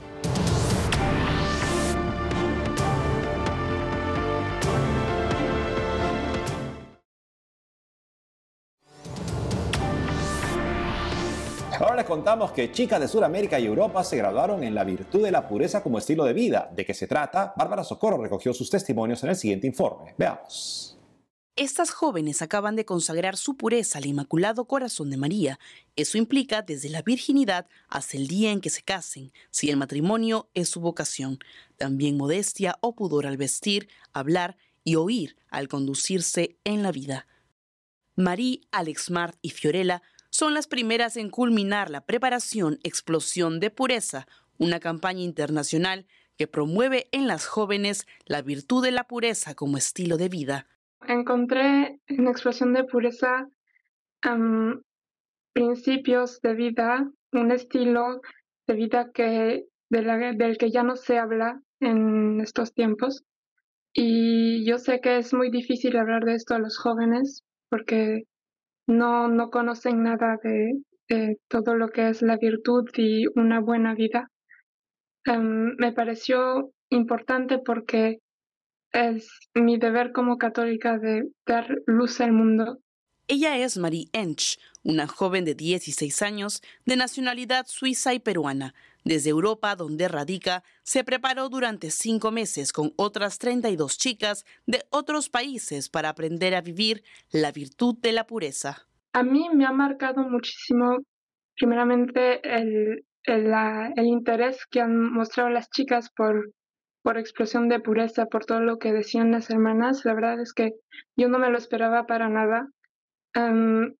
Contamos 12.13 12.51
que 12.51 12.71
chicas 12.71 13.01
de 13.01 13.07
Sudamérica 13.07 13.59
y 13.59 13.65
Europa 13.65 14.03
se 14.03 14.17
graduaron 14.17 14.63
en 14.63 14.75
la 14.75 14.83
virtud 14.83 15.23
de 15.23 15.31
la 15.31 15.47
pureza 15.47 15.81
como 15.81 15.97
estilo 15.97 16.25
de 16.25 16.33
vida. 16.33 16.69
¿De 16.71 16.85
qué 16.85 16.93
se 16.93 17.07
trata? 17.07 17.55
Bárbara 17.57 17.83
Socorro 17.83 18.21
recogió 18.21 18.53
sus 18.53 18.69
testimonios 18.69 19.23
en 19.23 19.31
el 19.31 19.35
siguiente 19.35 19.65
informe. 19.65 20.13
Veamos. 20.15 20.95
Estas 21.55 21.89
jóvenes 21.89 22.43
acaban 22.43 22.75
de 22.75 22.85
consagrar 22.85 23.35
su 23.35 23.57
pureza 23.57 23.97
al 23.97 24.05
Inmaculado 24.05 24.65
Corazón 24.65 25.09
de 25.09 25.17
María. 25.17 25.59
Eso 25.95 26.19
implica 26.19 26.61
desde 26.61 26.89
la 26.89 27.01
virginidad 27.01 27.65
hasta 27.87 28.15
el 28.15 28.27
día 28.27 28.51
en 28.51 28.61
que 28.61 28.69
se 28.69 28.83
casen, 28.83 29.31
si 29.49 29.71
el 29.71 29.77
matrimonio 29.77 30.51
es 30.53 30.69
su 30.69 30.81
vocación. 30.81 31.39
También 31.77 32.15
modestia 32.15 32.77
o 32.81 32.93
pudor 32.93 33.25
al 33.25 33.37
vestir, 33.37 33.89
hablar 34.13 34.55
y 34.83 34.97
oír 34.97 35.35
al 35.49 35.67
conducirse 35.67 36.57
en 36.63 36.83
la 36.83 36.91
vida. 36.91 37.25
Marie, 38.15 38.61
Alex 38.71 39.09
Mart 39.09 39.35
y 39.41 39.49
Fiorella 39.49 40.03
son 40.33 40.55
las 40.55 40.65
primeras 40.65 41.15
en 41.15 41.29
culminar 41.29 41.91
la 41.91 42.07
preparación 42.07 42.79
Explosión 42.81 43.59
de 43.59 43.69
Pureza, 43.69 44.25
una 44.57 44.79
campaña 44.79 45.21
internacional 45.21 46.07
que 46.37 46.47
promueve 46.47 47.05
en 47.11 47.27
las 47.27 47.45
jóvenes 47.45 48.07
la 48.25 48.41
virtud 48.41 48.83
de 48.83 48.91
la 48.91 49.03
pureza 49.03 49.53
como 49.53 49.77
estilo 49.77 50.17
de 50.17 50.29
vida. 50.29 50.65
Encontré 51.07 51.99
en 52.07 52.27
Explosión 52.27 52.73
de 52.73 52.83
Pureza 52.83 53.47
principios 55.53 56.41
de 56.41 56.55
vida, 56.55 57.11
un 57.31 57.51
estilo 57.51 58.21
de 58.65 58.73
vida 58.73 59.11
que, 59.13 59.65
del 59.91 60.57
que 60.57 60.71
ya 60.71 60.81
no 60.81 60.95
se 60.95 61.19
habla 61.19 61.61
en 61.79 62.41
estos 62.41 62.73
tiempos. 62.73 63.23
Y 63.93 64.65
yo 64.65 64.79
sé 64.79 64.99
que 64.99 65.17
es 65.17 65.31
muy 65.31 65.51
difícil 65.51 65.95
hablar 65.95 66.23
de 66.25 66.33
esto 66.33 66.55
a 66.55 66.59
los 66.59 66.79
jóvenes 66.79 67.43
porque 67.69 68.23
no, 68.87 69.27
no 69.27 69.49
conocen 69.49 70.03
nada 70.03 70.39
de, 70.43 70.81
todo 71.47 71.75
lo 71.75 71.89
que 71.89 72.09
es 72.09 72.23
la 72.23 72.37
virtud 72.37 72.89
y 72.95 73.25
una 73.35 73.59
buena 73.59 73.93
vida. 73.93 74.31
Em, 75.25 75.75
me 75.77 75.91
pareció 75.93 76.71
importante 76.89 77.59
porque 77.59 78.19
es 78.91 79.29
mi 79.53 79.77
deber 79.77 80.11
como 80.11 80.37
católica 80.37 80.97
de 80.97 81.29
dar 81.45 81.67
luz 81.85 82.19
al 82.19 82.31
mundo 82.31 82.79
ella 83.27 83.57
es 83.57 83.77
Marie 83.77 84.09
Ench, 84.11 84.59
una 84.83 85.07
joven 85.07 85.45
de 85.45 85.55
16 85.55 86.21
años 86.21 86.61
de 86.85 86.97
nacionalidad 86.97 87.65
suiza 87.67 88.13
y 88.13 88.19
peruana. 88.19 88.73
Desde 89.05 89.29
Europa, 89.29 89.75
donde 89.75 90.07
radica, 90.07 90.63
se 90.83 91.03
preparó 91.03 91.49
durante 91.49 91.89
cinco 91.89 92.31
meses 92.31 92.71
con 92.71 92.93
otras 92.95 93.37
32 93.37 93.97
chicas 93.97 94.45
de 94.65 94.83
otros 94.89 95.29
países 95.29 95.89
para 95.89 96.09
aprender 96.09 96.55
a 96.55 96.61
vivir 96.61 97.03
la 97.31 97.51
virtud 97.51 97.97
de 98.01 98.11
la 98.13 98.25
pureza. 98.25 98.87
A 99.13 99.23
mí 99.23 99.49
me 99.53 99.65
ha 99.65 99.71
marcado 99.71 100.23
muchísimo, 100.23 100.97
primeramente, 101.55 102.41
el, 102.43 103.05
el, 103.23 104.05
interés 104.05 104.65
que 104.69 104.81
han 104.81 105.13
mostrado 105.13 105.49
las 105.49 105.69
chicas 105.69 106.09
por, 106.15 106.51
por 107.03 107.17
explosión 107.17 107.69
de 107.69 107.79
pureza, 107.79 108.25
por 108.25 108.45
todo 108.45 108.61
lo 108.61 108.79
que 108.79 108.93
decían 108.93 109.31
las 109.31 109.49
hermanas. 109.49 110.03
La 110.05 110.13
verdad 110.13 110.41
es 110.41 110.53
que 110.53 110.71
yo 111.15 111.29
no 111.29 111.39
me 111.39 111.49
lo 111.49 111.57
esperaba 111.57 112.05
para 112.05 112.29
nada. 112.29 112.69
Em, 113.33 113.95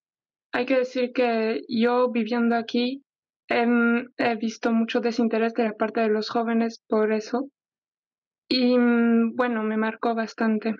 hay 0.52 0.66
que 0.66 0.78
decir 0.78 1.12
que 1.12 1.64
yo 1.68 2.10
viviendo 2.10 2.54
aquí 2.56 3.02
em, 3.48 4.08
he 4.16 4.36
visto 4.36 4.72
mucho 4.72 5.00
desinterés 5.00 5.54
de 5.54 5.64
la 5.64 5.72
parte 5.74 6.00
de 6.00 6.08
los 6.08 6.30
jóvenes 6.30 6.82
por 6.88 7.12
eso. 7.12 7.48
Y 8.48 8.78
mm, 8.78 9.34
bueno, 9.36 9.62
me 9.62 9.76
marcó 9.76 10.14
bastante 10.14 10.76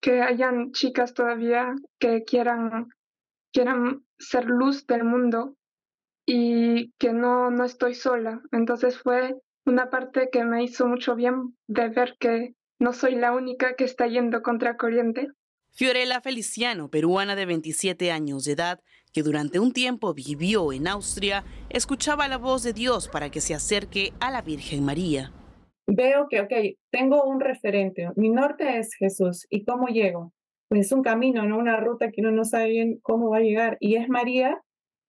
que 0.00 0.20
hayan 0.20 0.72
chicas 0.72 1.14
todavía 1.14 1.74
que 2.00 2.24
quieran, 2.24 2.88
quieran 3.52 4.04
ser 4.18 4.46
luz 4.46 4.86
del 4.86 5.04
mundo 5.04 5.54
y 6.26 6.92
que 6.98 7.12
no, 7.12 7.50
no 7.50 7.64
estoy 7.64 7.94
sola. 7.94 8.42
Entonces 8.50 8.98
fue 9.00 9.36
una 9.64 9.90
parte 9.90 10.28
que 10.30 10.44
me 10.44 10.64
hizo 10.64 10.86
mucho 10.86 11.14
bien 11.14 11.56
de 11.68 11.88
ver 11.88 12.16
que 12.18 12.54
no 12.80 12.92
soy 12.92 13.14
la 13.14 13.32
única 13.32 13.74
que 13.74 13.84
está 13.84 14.08
yendo 14.08 14.42
contra 14.42 14.76
corriente 14.76 15.28
Fiorella 15.74 16.20
Feliciano, 16.20 16.90
peruana 16.90 17.34
de 17.34 17.46
27 17.46 18.12
años 18.12 18.44
de 18.44 18.52
edad, 18.52 18.80
que 19.10 19.22
durante 19.22 19.58
un 19.58 19.72
tiempo 19.72 20.12
vivió 20.12 20.70
en 20.70 20.86
Austria, 20.86 21.44
escuchaba 21.70 22.28
la 22.28 22.36
voz 22.36 22.62
de 22.62 22.74
Dios 22.74 23.08
para 23.08 23.30
que 23.30 23.40
se 23.40 23.54
acerque 23.54 24.12
a 24.20 24.30
la 24.30 24.42
Virgen 24.42 24.84
María. 24.84 25.32
Veo 25.86 26.26
que, 26.28 26.42
ok, 26.42 26.52
tengo 26.90 27.24
un 27.24 27.40
referente. 27.40 28.10
Mi 28.16 28.28
norte 28.28 28.78
es 28.78 28.94
Jesús. 28.94 29.46
¿Y 29.48 29.64
cómo 29.64 29.88
llego? 29.88 30.34
Pues 30.68 30.86
es 30.86 30.92
un 30.92 31.02
camino, 31.02 31.44
no 31.44 31.56
una 31.58 31.78
ruta 31.78 32.10
que 32.10 32.20
uno 32.20 32.32
no 32.32 32.44
sabe 32.44 32.68
bien 32.68 32.98
cómo 33.02 33.30
va 33.30 33.38
a 33.38 33.42
llegar. 33.42 33.78
Y 33.80 33.96
es 33.96 34.10
María 34.10 34.60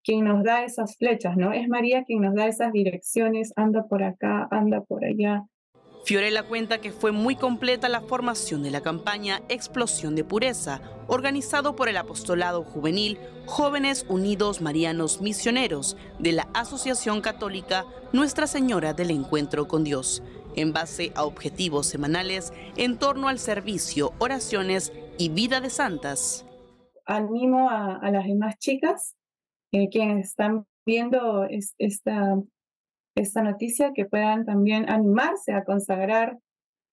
quien 0.02 0.24
nos 0.24 0.44
da 0.44 0.64
esas 0.64 0.96
flechas, 0.98 1.36
¿no? 1.36 1.52
Es 1.52 1.68
María 1.68 2.06
quien 2.06 2.22
nos 2.22 2.36
da 2.36 2.48
esas 2.48 2.72
direcciones, 2.72 3.52
anda 3.58 3.86
por 3.88 4.02
acá, 4.02 4.48
anda 4.50 4.82
por 4.82 5.04
allá. 5.04 5.44
Fiorella 6.04 6.44
cuenta 6.44 6.82
que 6.82 6.92
fue 6.92 7.14
muy 7.14 7.38
completa 7.38 7.88
la 7.88 8.02
formación 8.02 8.62
de 8.62 8.72
la 8.72 8.82
campaña 8.82 9.42
Explosión 9.48 10.16
de 10.16 10.26
Pureza, 10.26 10.82
organizado 11.08 11.78
por 11.78 11.88
el 11.88 11.96
Apostolado 11.96 12.64
Juvenil 12.64 13.18
Jóvenes 13.46 14.06
Unidos 14.10 14.60
Marianos 14.62 15.22
Misioneros 15.22 15.96
de 16.20 16.34
la 16.34 16.50
Asociación 16.54 17.22
Católica 17.22 17.86
Nuestra 18.12 18.48
Señora 18.48 18.94
del 18.94 19.12
Encuentro 19.12 19.70
con 19.70 19.86
Dios, 19.86 20.22
en 20.58 20.74
base 20.74 21.14
a 21.16 21.24
objetivos 21.24 21.88
semanales 21.88 22.52
en 22.76 23.00
torno 23.00 23.30
al 23.30 23.40
servicio, 23.40 24.12
oraciones 24.20 24.92
y 25.18 25.30
vida 25.30 25.62
de 25.62 25.70
santas. 25.70 26.46
Animo 27.06 27.70
a, 27.70 28.00
las 28.12 28.26
demás 28.26 28.58
chicas 28.60 29.16
eh, 29.72 29.88
quienes 29.90 30.28
están 30.28 30.66
viendo 30.86 31.48
esta 31.78 32.36
esta 33.16 33.42
noticia, 33.42 33.92
que 33.94 34.06
puedan 34.06 34.46
también 34.46 34.90
animarse 34.90 35.54
a 35.54 35.64
consagrar, 35.64 36.38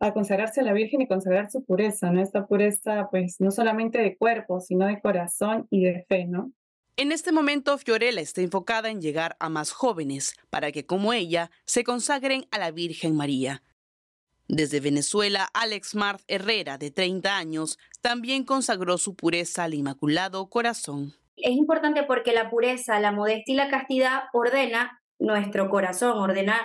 a 0.01 0.13
consagrarse 0.13 0.61
a 0.61 0.65
la 0.65 0.73
Virgen 0.73 1.03
y 1.03 1.09
consagrar 1.09 1.51
su 1.51 1.65
pureza, 1.65 2.11
¿no? 2.11 2.23
Esta 2.23 2.47
pureza, 2.47 3.09
pues, 3.11 3.37
no 3.41 3.51
solamente 3.51 3.99
de 3.99 4.17
cuerpo, 4.17 4.61
sino 4.61 4.87
de 4.87 5.01
corazón 5.01 5.67
y 5.71 5.85
de 5.85 6.05
fe, 6.09 6.27
¿no? 6.27 6.53
En 6.97 7.13
este 7.13 7.33
momento, 7.33 7.79
Fiorella 7.79 8.21
está 8.21 8.43
enfocada 8.43 8.91
en 8.91 9.01
llegar 9.01 9.37
a 9.41 9.49
más 9.49 9.73
jóvenes 9.73 10.35
para 10.51 10.71
que, 10.71 10.85
como 10.85 11.13
ella, 11.13 11.51
se 11.65 11.83
consagren 11.83 12.45
a 12.51 12.59
la 12.59 12.71
Virgen 12.73 13.17
María. 13.17 13.63
Desde 14.49 14.81
Venezuela, 14.81 15.49
Alex 15.55 15.95
Mart 15.95 16.21
Herrera, 16.27 16.77
de 16.77 16.91
30 16.91 17.37
años, 17.37 17.79
también 18.03 18.45
consagró 18.45 18.99
su 18.99 19.15
pureza 19.15 19.65
al 19.65 19.75
Inmaculado 19.75 20.51
Corazón. 20.51 21.15
Es 21.37 21.53
importante 21.53 22.03
porque 22.03 22.33
la 22.33 22.51
pureza, 22.51 23.01
la 23.01 23.13
modestia 23.13 23.53
y 23.53 23.57
la 23.57 23.71
castidad 23.71 24.25
ordena 24.33 25.00
nuestro 25.21 25.71
corazón, 25.71 26.19
ordenar 26.19 26.63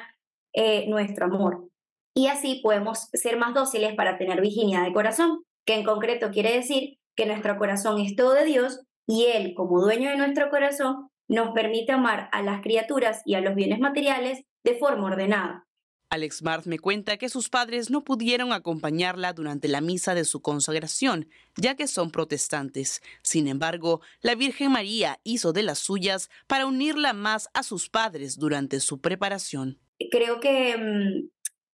eh, 0.53 0.87
nuestro 0.87 1.25
amor. 1.25 1.69
Y 2.15 2.27
así 2.27 2.61
podemos 2.63 3.09
ser 3.13 3.37
más 3.37 3.53
dóciles 3.53 3.93
para 3.95 4.17
tener 4.17 4.41
virginidad 4.41 4.83
de 4.83 4.93
corazón, 4.93 5.43
que 5.65 5.75
en 5.75 5.83
concreto 5.83 6.31
quiere 6.31 6.53
decir 6.53 6.97
que 7.15 7.25
nuestro 7.25 7.57
corazón 7.57 7.99
es 7.99 8.15
todo 8.15 8.33
de 8.33 8.45
Dios 8.45 8.81
y 9.05 9.25
Él, 9.25 9.53
como 9.55 9.81
dueño 9.81 10.09
de 10.09 10.17
nuestro 10.17 10.49
corazón, 10.49 11.09
nos 11.27 11.53
permite 11.53 11.91
amar 11.91 12.29
a 12.31 12.41
las 12.41 12.61
criaturas 12.61 13.21
y 13.25 13.35
a 13.35 13.41
los 13.41 13.55
bienes 13.55 13.79
materiales 13.79 14.45
de 14.63 14.77
forma 14.77 15.07
ordenada. 15.07 15.65
Alex 16.09 16.43
Marth 16.43 16.65
me 16.65 16.79
cuenta 16.79 17.17
que 17.17 17.29
sus 17.29 17.49
padres 17.49 17.89
no 17.89 18.03
pudieron 18.03 18.53
acompañarla 18.53 19.33
durante 19.33 19.67
la 19.67 19.81
misa 19.81 20.15
de 20.15 20.23
su 20.23 20.41
consagración, 20.41 21.27
ya 21.57 21.75
que 21.75 21.87
son 21.87 22.11
protestantes. 22.11 23.01
Sin 23.21 23.47
embargo, 23.47 24.01
la 24.21 24.35
Virgen 24.35 24.71
María 24.71 25.19
hizo 25.23 25.51
de 25.51 25.63
las 25.63 25.79
suyas 25.79 26.29
para 26.47 26.65
unirla 26.65 27.13
más 27.13 27.49
a 27.53 27.63
sus 27.63 27.89
padres 27.89 28.37
durante 28.37 28.79
su 28.79 29.01
preparación. 29.01 29.79
Creo 30.11 30.39
que 30.39 30.77
mm, 30.77 31.29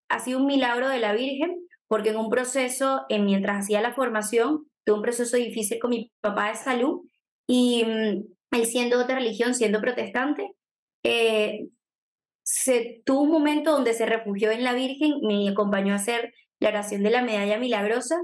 ha 0.10 0.20
sido 0.20 0.40
un 0.40 0.46
milagro 0.46 0.90
de 0.90 1.00
la 1.00 1.14
Virgen, 1.14 1.68
porque 1.88 2.10
en 2.10 2.18
un 2.18 2.30
proceso, 2.30 3.02
en, 3.10 3.26
mientras 3.26 3.64
hacía 3.66 3.82
la 3.82 3.94
formación, 3.94 4.68
tuve 4.86 4.98
un 4.98 5.04
proceso 5.04 5.38
difícil 5.38 5.80
con 5.80 5.90
mi 5.92 6.12
papá 6.22 6.50
de 6.50 6.56
salud 6.56 7.02
y 7.48 7.84
mm, 7.84 8.24
él 8.52 8.66
siendo 8.66 9.02
otra 9.02 9.16
religión, 9.16 9.54
siendo 9.54 9.82
protestante, 9.82 10.52
eh, 11.04 11.68
se 12.52 13.04
tuvo 13.06 13.22
un 13.22 13.32
momento 13.32 13.72
donde 13.72 13.94
se 13.94 14.08
refugió 14.08 14.50
en 14.50 14.64
la 14.64 14.74
Virgen, 14.74 15.20
me 15.22 15.48
acompañó 15.48 15.94
a 15.94 15.98
hacer 15.98 16.34
la 16.60 16.70
oración 16.70 17.04
de 17.04 17.12
la 17.12 17.22
medalla 17.22 17.60
milagrosa 17.60 18.16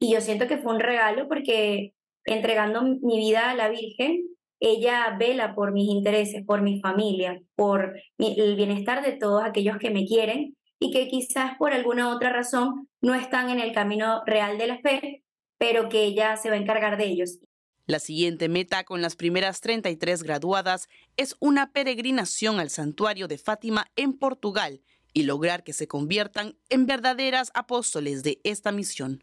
y 0.00 0.10
yo 0.10 0.22
siento 0.22 0.46
que 0.46 0.56
fue 0.56 0.72
un 0.72 0.80
regalo 0.80 1.28
porque 1.28 1.92
entregando 2.24 2.82
mi 2.82 3.18
vida 3.18 3.50
a 3.50 3.54
la 3.54 3.68
Virgen, 3.68 4.22
ella 4.58 5.14
vela 5.18 5.54
por 5.54 5.72
mis 5.72 5.90
intereses, 5.90 6.42
por 6.46 6.62
mi 6.62 6.80
familia, 6.80 7.42
por 7.56 8.00
el 8.16 8.56
bienestar 8.56 9.04
de 9.04 9.12
todos 9.12 9.44
aquellos 9.44 9.76
que 9.76 9.90
me 9.90 10.06
quieren 10.06 10.56
y 10.80 10.90
que 10.90 11.06
quizás 11.08 11.58
por 11.58 11.74
alguna 11.74 12.08
otra 12.08 12.30
razón 12.30 12.88
no 13.02 13.14
están 13.14 13.50
en 13.50 13.60
el 13.60 13.72
camino 13.72 14.22
real 14.24 14.56
de 14.56 14.66
la 14.66 14.78
fe, 14.78 15.22
pero 15.58 15.90
que 15.90 16.04
ella 16.04 16.38
se 16.38 16.48
va 16.48 16.56
a 16.56 16.58
encargar 16.58 16.96
de 16.96 17.04
ellos. 17.04 17.38
La 17.86 17.98
siguiente 17.98 18.48
meta 18.48 18.84
con 18.84 19.02
las 19.02 19.14
primeras 19.14 19.60
33 19.60 20.22
graduadas 20.22 20.88
es 21.18 21.36
una 21.38 21.72
peregrinación 21.72 22.58
al 22.58 22.70
santuario 22.70 23.28
de 23.28 23.36
Fátima 23.36 23.90
en 23.94 24.14
Portugal 24.14 24.80
y 25.12 25.24
lograr 25.24 25.64
que 25.64 25.74
se 25.74 25.86
conviertan 25.86 26.56
en 26.70 26.86
verdaderas 26.86 27.50
apóstoles 27.54 28.22
de 28.22 28.40
esta 28.42 28.72
misión. 28.72 29.22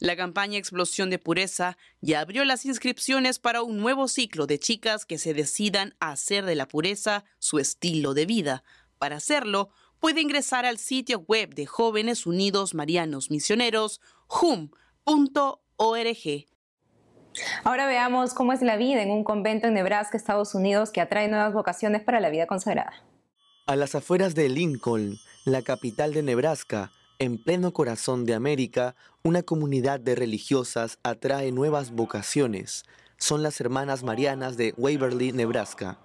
La 0.00 0.16
campaña 0.16 0.58
Explosión 0.58 1.10
de 1.10 1.18
Pureza 1.18 1.76
ya 2.00 2.20
abrió 2.20 2.44
las 2.44 2.64
inscripciones 2.64 3.38
para 3.38 3.62
un 3.62 3.78
nuevo 3.78 4.08
ciclo 4.08 4.46
de 4.46 4.58
chicas 4.58 5.04
que 5.04 5.18
se 5.18 5.34
decidan 5.34 5.94
a 6.00 6.10
hacer 6.10 6.46
de 6.46 6.56
la 6.56 6.66
pureza 6.66 7.24
su 7.38 7.58
estilo 7.58 8.14
de 8.14 8.26
vida. 8.26 8.64
Para 8.98 9.16
hacerlo, 9.16 9.68
puede 10.00 10.22
ingresar 10.22 10.64
al 10.64 10.78
sitio 10.78 11.20
web 11.20 11.54
de 11.54 11.66
Jóvenes 11.66 12.26
Unidos 12.26 12.74
Marianos 12.74 13.30
Misioneros, 13.30 14.00
hum.org. 14.28 14.74
Ahora 17.64 17.86
veamos 17.86 18.34
cómo 18.34 18.52
es 18.52 18.62
la 18.62 18.76
vida 18.76 19.02
en 19.02 19.10
un 19.10 19.24
convento 19.24 19.66
en 19.66 19.74
Nebraska, 19.74 20.16
Estados 20.16 20.54
Unidos, 20.54 20.90
que 20.90 21.00
atrae 21.00 21.28
nuevas 21.28 21.52
vocaciones 21.52 22.02
para 22.02 22.20
la 22.20 22.30
vida 22.30 22.46
consagrada. 22.46 22.92
A 23.66 23.76
las 23.76 23.94
afueras 23.94 24.34
de 24.34 24.48
Lincoln, 24.48 25.18
la 25.44 25.62
capital 25.62 26.12
de 26.12 26.22
Nebraska, 26.22 26.90
En 27.20 27.42
pleno 27.42 27.72
corazón 27.72 28.26
de 28.26 28.34
América, 28.34 28.96
una 29.22 29.42
comunidad 29.42 30.00
de 30.00 30.16
religiosas 30.16 30.98
atrae 31.04 31.52
nuevas 31.52 31.92
vocaciones. 31.92 32.84
Son 33.18 33.42
las 33.44 33.60
hermanas 33.60 34.02
marianas 34.02 34.56
de 34.56 34.74
Waverly, 34.76 35.30
Nebraska. 35.30 35.98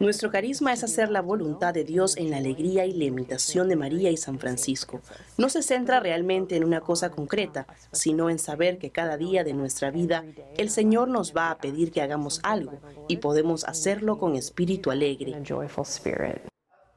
Nuestro 0.00 0.30
carisma 0.30 0.72
es 0.72 0.84
hacer 0.84 1.10
la 1.10 1.22
voluntad 1.22 1.72
de 1.72 1.84
Dios 1.84 2.16
en 2.16 2.30
la 2.30 2.38
alegría 2.38 2.84
y 2.84 2.92
la 2.92 3.04
imitación 3.04 3.68
de 3.68 3.76
María 3.76 4.10
y 4.10 4.16
San 4.16 4.38
Francisco. 4.38 5.00
No 5.38 5.48
se 5.48 5.62
centra 5.62 6.00
realmente 6.00 6.56
en 6.56 6.64
una 6.64 6.80
cosa 6.80 7.10
concreta, 7.10 7.66
sino 7.92 8.28
en 8.28 8.38
saber 8.38 8.78
que 8.78 8.90
cada 8.90 9.16
día 9.16 9.44
de 9.44 9.54
nuestra 9.54 9.90
vida 9.90 10.24
el 10.58 10.68
Señor 10.68 11.08
nos 11.08 11.34
va 11.34 11.50
a 11.50 11.58
pedir 11.58 11.92
que 11.92 12.02
hagamos 12.02 12.40
algo 12.42 12.80
y 13.08 13.18
podemos 13.18 13.64
hacerlo 13.64 14.18
con 14.18 14.34
espíritu 14.34 14.90
alegre. 14.90 15.34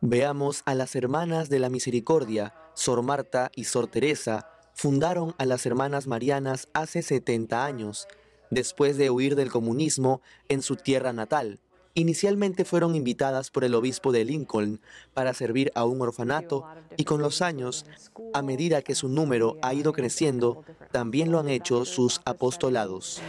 Veamos 0.02 0.62
a 0.66 0.76
las 0.76 0.96
hermanas 0.96 1.50
de 1.50 1.60
la 1.60 1.70
misericordia, 1.70 2.54
Sor 2.74 3.02
Marta 3.04 3.52
y 3.56 3.64
Sor 3.64 3.88
Teresa, 3.88 4.48
fundaron 4.74 5.34
a 5.40 5.46
las 5.46 5.66
hermanas 5.66 6.06
marianas 6.06 6.68
hace 6.74 7.02
70 7.02 7.66
años, 7.66 8.08
después 8.50 8.98
de 8.98 9.10
huir 9.10 9.36
del 9.36 9.52
comunismo 9.52 10.22
en 10.50 10.62
su 10.62 10.76
tierra 10.76 11.14
natal. 11.14 11.60
Inicialmente 11.98 12.64
fueron 12.64 12.96
invitadas 12.96 13.50
por 13.50 13.64
el 13.64 13.74
obispo 13.74 14.12
de 14.12 14.24
Lincoln 14.24 14.80
para 15.16 15.34
servir 15.34 15.72
a 15.74 15.84
un 15.84 16.00
orfanato 16.00 16.64
y 16.96 17.06
con 17.06 17.24
los 17.24 17.42
años, 17.42 17.88
a 18.36 18.44
medida 18.44 18.84
que 18.84 18.94
su 18.94 19.10
número 19.10 19.58
ha 19.64 19.74
ido 19.74 19.94
creciendo, 19.94 20.64
también 20.92 21.32
lo 21.32 21.40
han 21.40 21.50
hecho 21.50 21.86
sus 21.86 22.22
apostolados. 22.24 23.20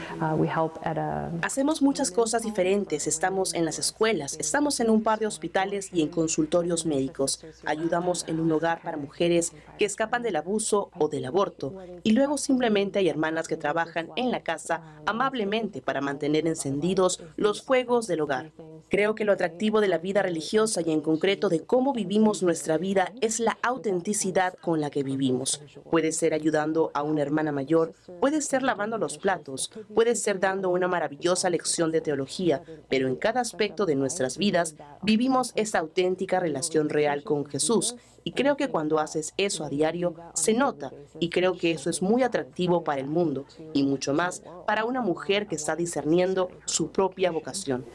Hacemos 1.40 1.80
muchas 1.80 2.10
cosas 2.10 2.42
diferentes. 2.42 3.06
Estamos 3.06 3.54
en 3.54 3.64
las 3.64 3.78
escuelas, 3.78 4.36
estamos 4.38 4.80
en 4.80 4.90
un 4.90 5.02
par 5.02 5.18
de 5.18 5.26
hospitales 5.26 5.88
y 5.90 6.02
en 6.02 6.08
consultorios 6.08 6.84
médicos. 6.84 7.42
Ayudamos 7.64 8.26
en 8.28 8.38
un 8.38 8.52
hogar 8.52 8.82
para 8.82 8.98
mujeres 8.98 9.52
que 9.78 9.86
escapan 9.86 10.22
del 10.22 10.36
abuso 10.36 10.90
o 10.98 11.08
del 11.08 11.24
aborto. 11.24 11.74
Y 12.02 12.12
luego 12.12 12.36
simplemente 12.36 12.98
hay 12.98 13.08
hermanas 13.08 13.48
que 13.48 13.56
trabajan 13.56 14.10
en 14.16 14.30
la 14.30 14.42
casa 14.42 14.82
amablemente 15.06 15.80
para 15.80 16.02
mantener 16.02 16.46
encendidos 16.46 17.22
los 17.36 17.62
fuegos 17.62 18.06
del 18.06 18.20
hogar. 18.20 18.52
thing. 18.58 18.67
Creo 18.88 19.14
que 19.14 19.24
lo 19.24 19.32
atractivo 19.32 19.80
de 19.80 19.88
la 19.88 19.98
vida 19.98 20.22
religiosa 20.22 20.80
y 20.80 20.92
en 20.92 21.00
concreto 21.00 21.48
de 21.48 21.64
cómo 21.64 21.92
vivimos 21.92 22.42
nuestra 22.42 22.78
vida 22.78 23.12
es 23.20 23.40
la 23.40 23.58
autenticidad 23.62 24.54
con 24.54 24.80
la 24.80 24.90
que 24.90 25.02
vivimos. 25.02 25.62
Puede 25.90 26.12
ser 26.12 26.34
ayudando 26.34 26.90
a 26.94 27.02
una 27.02 27.22
hermana 27.22 27.52
mayor, 27.52 27.94
puede 28.20 28.40
ser 28.40 28.62
lavando 28.62 28.98
los 28.98 29.18
platos, 29.18 29.70
puede 29.94 30.14
ser 30.14 30.40
dando 30.40 30.70
una 30.70 30.88
maravillosa 30.88 31.50
lección 31.50 31.92
de 31.92 32.00
teología, 32.00 32.62
pero 32.88 33.08
en 33.08 33.16
cada 33.16 33.40
aspecto 33.40 33.86
de 33.86 33.94
nuestras 33.94 34.38
vidas 34.38 34.74
vivimos 35.02 35.52
esa 35.56 35.78
auténtica 35.78 36.40
relación 36.40 36.88
real 36.88 37.22
con 37.22 37.44
Jesús 37.46 37.96
y 38.28 38.32
creo 38.32 38.58
que 38.58 38.68
cuando 38.68 38.98
haces 38.98 39.32
eso 39.38 39.64
a 39.64 39.70
diario, 39.70 40.14
se 40.34 40.52
nota. 40.52 40.92
Y 41.18 41.30
creo 41.30 41.56
que 41.56 41.70
eso 41.70 41.88
es 41.88 42.02
muy 42.02 42.22
atractivo 42.22 42.84
para 42.84 43.00
el 43.00 43.06
mundo 43.06 43.46
y 43.72 43.84
mucho 43.84 44.12
más 44.12 44.42
para 44.66 44.84
una 44.84 45.00
mujer 45.00 45.46
que 45.46 45.54
está 45.54 45.76
discerniendo 45.76 46.50
su 46.66 46.90
propia 46.90 47.30
vocación. 47.30 47.86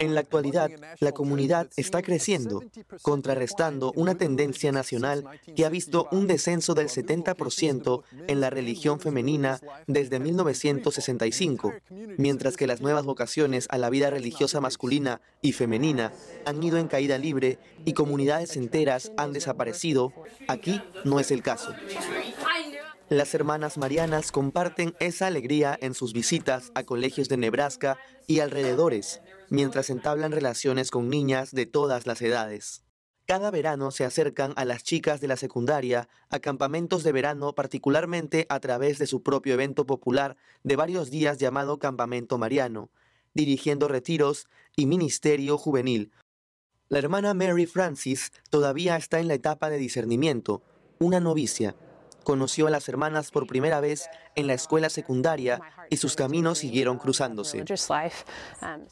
En 0.00 0.14
la 0.14 0.20
actualidad, 0.20 0.70
la 1.00 1.12
comunidad 1.12 1.68
está 1.76 2.02
creciendo, 2.02 2.62
contrarrestando 3.02 3.92
una 3.96 4.14
tendencia 4.14 4.72
nacional 4.72 5.24
que 5.54 5.64
ha 5.64 5.68
visto 5.68 6.08
un 6.10 6.26
descenso 6.26 6.74
del 6.74 6.88
70% 6.88 8.02
en 8.28 8.40
la 8.40 8.50
religión 8.50 9.00
femenina 9.00 9.60
desde 9.86 10.18
1965, 10.18 11.72
mientras 12.16 12.56
que 12.56 12.66
las 12.66 12.80
nuevas 12.80 13.04
vocaciones 13.04 13.66
a 13.70 13.78
la 13.78 13.90
vida 13.90 14.10
religiosa 14.10 14.60
masculina 14.60 15.20
y 15.42 15.52
femenina 15.52 16.12
han 16.44 16.62
ido 16.62 16.78
en 16.78 16.88
caída 16.88 17.18
libre 17.18 17.58
y 17.84 17.92
comunidades 17.92 18.56
enteras 18.56 19.12
han 19.16 19.32
desaparecido, 19.32 20.12
aquí 20.48 20.80
no 21.04 21.20
es 21.20 21.30
el 21.30 21.42
caso. 21.42 21.74
Las 23.14 23.32
hermanas 23.32 23.78
marianas 23.78 24.32
comparten 24.32 24.96
esa 24.98 25.28
alegría 25.28 25.78
en 25.80 25.94
sus 25.94 26.12
visitas 26.12 26.72
a 26.74 26.82
colegios 26.82 27.28
de 27.28 27.36
Nebraska 27.36 27.96
y 28.26 28.40
alrededores, 28.40 29.22
mientras 29.50 29.88
entablan 29.88 30.32
relaciones 30.32 30.90
con 30.90 31.08
niñas 31.08 31.52
de 31.52 31.64
todas 31.64 32.08
las 32.08 32.20
edades. 32.22 32.82
Cada 33.24 33.52
verano 33.52 33.92
se 33.92 34.04
acercan 34.04 34.52
a 34.56 34.64
las 34.64 34.82
chicas 34.82 35.20
de 35.20 35.28
la 35.28 35.36
secundaria 35.36 36.08
a 36.28 36.40
campamentos 36.40 37.04
de 37.04 37.12
verano, 37.12 37.54
particularmente 37.54 38.46
a 38.48 38.58
través 38.58 38.98
de 38.98 39.06
su 39.06 39.22
propio 39.22 39.54
evento 39.54 39.86
popular 39.86 40.36
de 40.64 40.74
varios 40.74 41.12
días 41.12 41.38
llamado 41.38 41.78
Campamento 41.78 42.36
Mariano, 42.36 42.90
dirigiendo 43.32 43.86
retiros 43.86 44.48
y 44.74 44.86
ministerio 44.86 45.56
juvenil, 45.56 46.10
la 46.88 46.98
hermana 46.98 47.32
Mary 47.32 47.66
Francis 47.66 48.32
todavía 48.50 48.96
está 48.96 49.20
en 49.20 49.28
la 49.28 49.34
etapa 49.34 49.70
de 49.70 49.78
discernimiento, 49.78 50.64
una 50.98 51.20
novicia. 51.20 51.76
Conoció 52.24 52.66
a 52.66 52.70
las 52.70 52.88
hermanas 52.88 53.30
por 53.30 53.46
primera 53.46 53.80
vez 53.80 54.08
en 54.34 54.46
la 54.46 54.54
escuela 54.54 54.90
secundaria 54.90 55.60
y 55.90 55.96
sus 55.96 56.16
caminos 56.16 56.58
siguieron 56.58 56.98
cruzándose. 56.98 57.64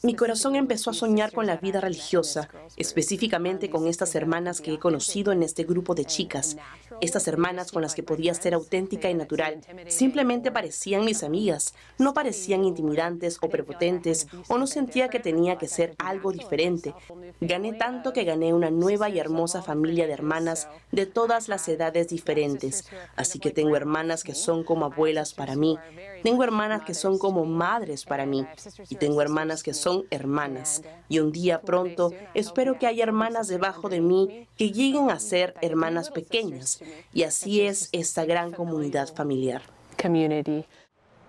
Mi 0.01 0.15
corazón 0.15 0.55
empezó 0.55 0.91
a 0.91 0.93
soñar 0.93 1.31
con 1.31 1.45
la 1.45 1.57
vida 1.57 1.81
religiosa, 1.81 2.49
específicamente 2.77 3.69
con 3.69 3.87
estas 3.87 4.15
hermanas 4.15 4.61
que 4.61 4.73
he 4.73 4.79
conocido 4.79 5.31
en 5.31 5.43
este 5.43 5.63
grupo 5.63 5.95
de 5.95 6.05
chicas. 6.05 6.57
Estas 7.01 7.27
hermanas 7.27 7.71
con 7.71 7.81
las 7.81 7.95
que 7.95 8.03
podía 8.03 8.33
ser 8.33 8.53
auténtica 8.53 9.09
y 9.09 9.13
natural 9.13 9.61
simplemente 9.87 10.51
parecían 10.51 11.05
mis 11.05 11.23
amigas, 11.23 11.73
no 11.97 12.13
parecían 12.13 12.63
intimidantes 12.63 13.37
o 13.41 13.49
prepotentes 13.49 14.27
o 14.47 14.57
no 14.57 14.67
sentía 14.67 15.09
que 15.09 15.19
tenía 15.19 15.57
que 15.57 15.67
ser 15.67 15.95
algo 15.97 16.31
diferente. 16.31 16.93
Gané 17.41 17.73
tanto 17.73 18.13
que 18.13 18.23
gané 18.23 18.53
una 18.53 18.69
nueva 18.69 19.09
y 19.09 19.19
hermosa 19.19 19.61
familia 19.61 20.07
de 20.07 20.13
hermanas 20.13 20.67
de 20.91 21.05
todas 21.05 21.47
las 21.49 21.67
edades 21.67 22.07
diferentes. 22.09 22.85
Así 23.15 23.39
que 23.39 23.51
tengo 23.51 23.75
hermanas 23.75 24.23
que 24.23 24.35
son 24.35 24.63
como 24.63 24.85
abuelas 24.85 25.32
para 25.33 25.55
mí. 25.55 25.77
Tengo 26.23 26.43
hermanas 26.43 26.83
que 26.85 26.93
son 26.93 27.17
como 27.17 27.45
madres 27.45 28.05
para 28.05 28.25
mí 28.25 28.45
y 28.89 28.95
tengo 28.95 29.21
hermanas 29.21 29.63
que 29.63 29.73
son 29.73 30.05
hermanas. 30.09 30.81
Y 31.09 31.19
un 31.19 31.31
día 31.31 31.61
pronto 31.61 32.11
espero 32.33 32.79
que 32.79 32.87
haya 32.87 33.03
hermanas 33.03 33.47
debajo 33.47 33.89
de 33.89 34.01
mí 34.01 34.47
que 34.57 34.71
lleguen 34.71 35.09
a 35.09 35.19
ser 35.19 35.53
hermanas 35.61 36.11
pequeñas. 36.11 36.79
Y 37.13 37.23
así 37.23 37.61
es 37.61 37.89
esta 37.91 38.25
gran 38.25 38.51
comunidad 38.51 39.13
familiar. 39.13 39.61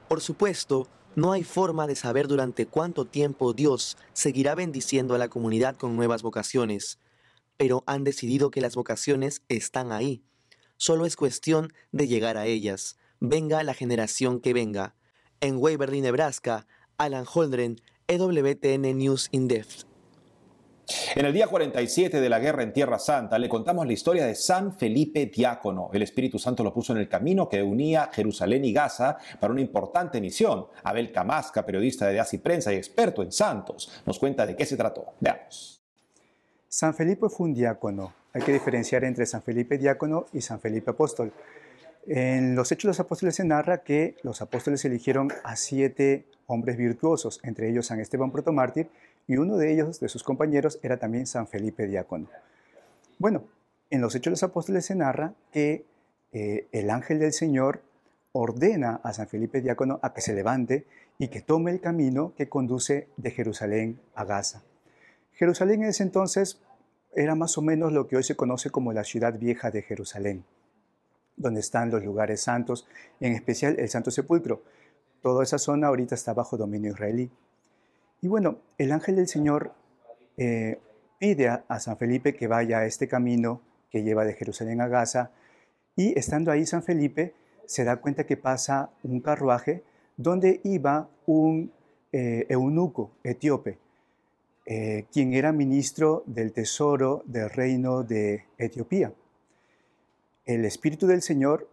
Por 0.09 0.21
supuesto, 0.21 0.89
no 1.17 1.31
hay 1.31 1.45
forma 1.45 1.87
de 1.87 1.95
saber 1.95 2.27
durante 2.27 2.67
cuánto 2.67 3.05
tiempo 3.05 3.53
Dios 3.53 3.97
seguirá 4.13 4.57
bendiciendo 4.57 5.15
a 5.15 5.19
la 5.19 5.29
comunidad 5.29 5.77
con 5.77 5.95
nuevas 5.95 6.23
vocaciones, 6.23 6.99
pero 7.57 7.85
han 7.87 8.03
decidido 8.03 8.51
que 8.51 8.61
las 8.61 8.75
vocaciones 8.75 9.43
están 9.49 9.93
ahí. 9.93 10.25
Solo 10.77 11.07
es 11.07 11.15
cuestión 11.15 11.73
de 11.93 12.09
llegar 12.09 12.37
a 12.37 12.47
ellas 12.47 12.97
venga 13.29 13.63
la 13.63 13.75
generación 13.75 14.41
que 14.41 14.53
venga. 14.53 14.95
En 15.41 15.57
Waverly, 15.57 16.01
Nebraska, 16.01 16.67
Alan 16.99 17.25
Holdren, 17.33 17.81
EWTN 18.07 18.97
News 18.97 19.29
in 19.33 19.49
Depth. 19.49 19.87
En 21.15 21.25
el 21.25 21.33
día 21.33 21.47
47 21.47 22.21
de 22.21 22.29
la 22.29 22.39
guerra 22.39 22.63
en 22.63 22.75
Tierra 22.75 22.99
Santa 22.99 23.39
le 23.39 23.49
contamos 23.49 23.87
la 23.87 23.95
historia 23.95 24.27
de 24.27 24.35
San 24.35 24.77
Felipe 24.77 25.27
Diácono. 25.27 25.89
El 25.95 26.03
Espíritu 26.03 26.39
Santo 26.39 26.63
lo 26.63 26.75
puso 26.75 26.93
en 26.93 26.99
el 26.99 27.09
camino 27.09 27.49
que 27.49 27.63
unía 27.63 28.11
Jerusalén 28.13 28.65
y 28.67 28.73
Gaza 28.73 29.17
para 29.41 29.53
una 29.53 29.63
importante 29.63 30.21
misión. 30.21 30.67
Abel 30.83 31.11
Camasca, 31.11 31.65
periodista 31.65 32.07
de 32.09 32.21
Asi 32.21 32.37
Prensa 32.39 32.73
y 32.73 32.77
experto 32.77 33.23
en 33.23 33.33
santos, 33.33 34.03
nos 34.05 34.19
cuenta 34.19 34.47
de 34.47 34.55
qué 34.55 34.67
se 34.67 34.77
trató. 34.77 35.15
Veamos. 35.21 35.83
San 36.69 36.95
Felipe 36.95 37.31
fue 37.31 37.47
un 37.47 37.55
diácono. 37.55 38.13
Hay 38.35 38.43
que 38.43 38.53
diferenciar 38.53 39.05
entre 39.05 39.25
San 39.25 39.43
Felipe 39.43 39.79
Diácono 39.79 40.27
y 40.33 40.43
San 40.43 40.61
Felipe 40.61 40.91
Apóstol. 40.91 41.33
En 42.07 42.55
los 42.55 42.71
Hechos 42.71 42.83
de 42.83 42.89
los 42.89 43.01
Apóstoles 43.01 43.37
se 43.37 43.45
narra 43.45 43.83
que 43.83 44.17
los 44.23 44.43
apóstoles 44.43 44.85
eligieron 44.85 45.33
a 45.43 45.57
siete 45.57 46.27
hombres 46.47 46.77
virtuosos, 46.77 47.41
entre 47.43 47.71
ellos 47.71 47.87
San 47.87 47.99
Esteban 47.99 48.31
protomártir, 48.31 48.91
y 49.27 49.39
uno 49.39 49.57
de 49.57 49.73
ellos, 49.73 50.01
de 50.01 50.11
sus 50.11 50.23
compañeros, 50.23 50.79
era 50.83 50.99
también 50.99 51.27
San 51.27 51.47
Felipe 51.47 51.87
diácono. 51.87 52.29
Bueno, 53.19 53.45
en 53.89 54.03
los 54.03 54.15
Hechos 54.15 54.25
de 54.25 54.31
los 54.33 54.43
Apóstoles 54.43 54.85
se 54.85 54.95
narra 54.95 55.33
que 55.51 55.87
eh, 56.33 56.67
el 56.73 56.91
ángel 56.91 57.21
del 57.21 57.33
Señor 57.33 57.81
ordena 58.33 59.01
a 59.03 59.15
San 59.15 59.27
Felipe 59.27 59.63
diácono 59.63 59.99
a 60.03 60.13
que 60.13 60.21
se 60.21 60.35
levante 60.35 60.85
y 61.17 61.29
que 61.29 61.41
tome 61.41 61.71
el 61.71 61.81
camino 61.81 62.35
que 62.37 62.51
conduce 62.51 63.09
de 63.17 63.31
Jerusalén 63.31 63.99
a 64.15 64.25
Gaza. 64.25 64.63
Jerusalén 65.33 65.85
en 65.85 65.89
ese 65.89 66.03
entonces 66.03 66.61
era 67.15 67.35
más 67.35 67.57
o 67.57 67.63
menos 67.63 67.93
lo 67.93 68.09
que 68.09 68.17
hoy 68.17 68.25
se 68.25 68.37
conoce 68.37 68.69
como 68.69 68.93
la 68.93 69.05
ciudad 69.05 69.39
vieja 69.39 69.71
de 69.71 69.81
Jerusalén 69.81 70.45
donde 71.37 71.61
están 71.61 71.91
los 71.91 72.05
lugares 72.05 72.43
santos, 72.43 72.87
en 73.21 73.33
especial 73.33 73.77
el 73.79 73.89
Santo 73.89 74.11
Sepulcro. 74.11 74.63
Toda 75.23 75.43
esa 75.43 75.59
zona 75.59 75.89
ahorita 75.89 76.15
está 76.15 76.35
bajo 76.35 76.57
dominio 76.57 76.93
israelí. 76.93 77.31
Y 78.21 78.29
bueno, 78.29 78.59
el 78.79 78.93
ángel 78.93 79.17
del 79.17 79.29
Señor 79.29 79.73
eh, 80.37 80.79
pide 81.19 81.49
a, 81.49 81.81
San 81.81 81.97
Felipe 81.97 82.35
que 82.35 82.47
vaya 82.47 82.79
a 82.79 82.87
este 82.87 83.09
camino 83.09 83.61
que 83.91 84.03
lleva 84.03 84.25
de 84.25 84.35
Jerusalén 84.35 84.81
a 84.81 84.89
Gaza, 84.89 85.31
y 85.97 86.19
estando 86.19 86.51
ahí 86.51 86.67
San 86.67 86.83
Felipe 86.83 87.35
se 87.67 87.85
da 87.85 87.97
cuenta 87.97 88.27
que 88.27 88.37
pasa 88.37 88.91
un 89.03 89.21
carruaje 89.21 89.85
donde 90.17 90.61
iba 90.65 91.09
un 91.27 91.73
eh, 92.13 92.47
eunuco 92.49 93.13
etíope. 93.23 93.79
eh, 94.67 95.07
quien 95.13 95.35
era 95.35 95.53
ministro 95.53 96.23
del 96.27 96.53
Tesoro 96.53 97.23
del 97.27 97.51
reino 97.51 98.03
de 98.03 98.45
Etiopía. 98.57 99.13
El 100.45 100.65
Espíritu 100.65 101.07
del 101.07 101.23
Señor 101.23 101.69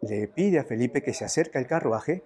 le 0.00 0.26
pide 0.28 0.58
a 0.58 0.64
Felipe 0.64 1.02
que 1.02 1.12
se 1.12 1.24
acerque 1.24 1.58
al 1.58 1.66
carruaje 1.66 2.22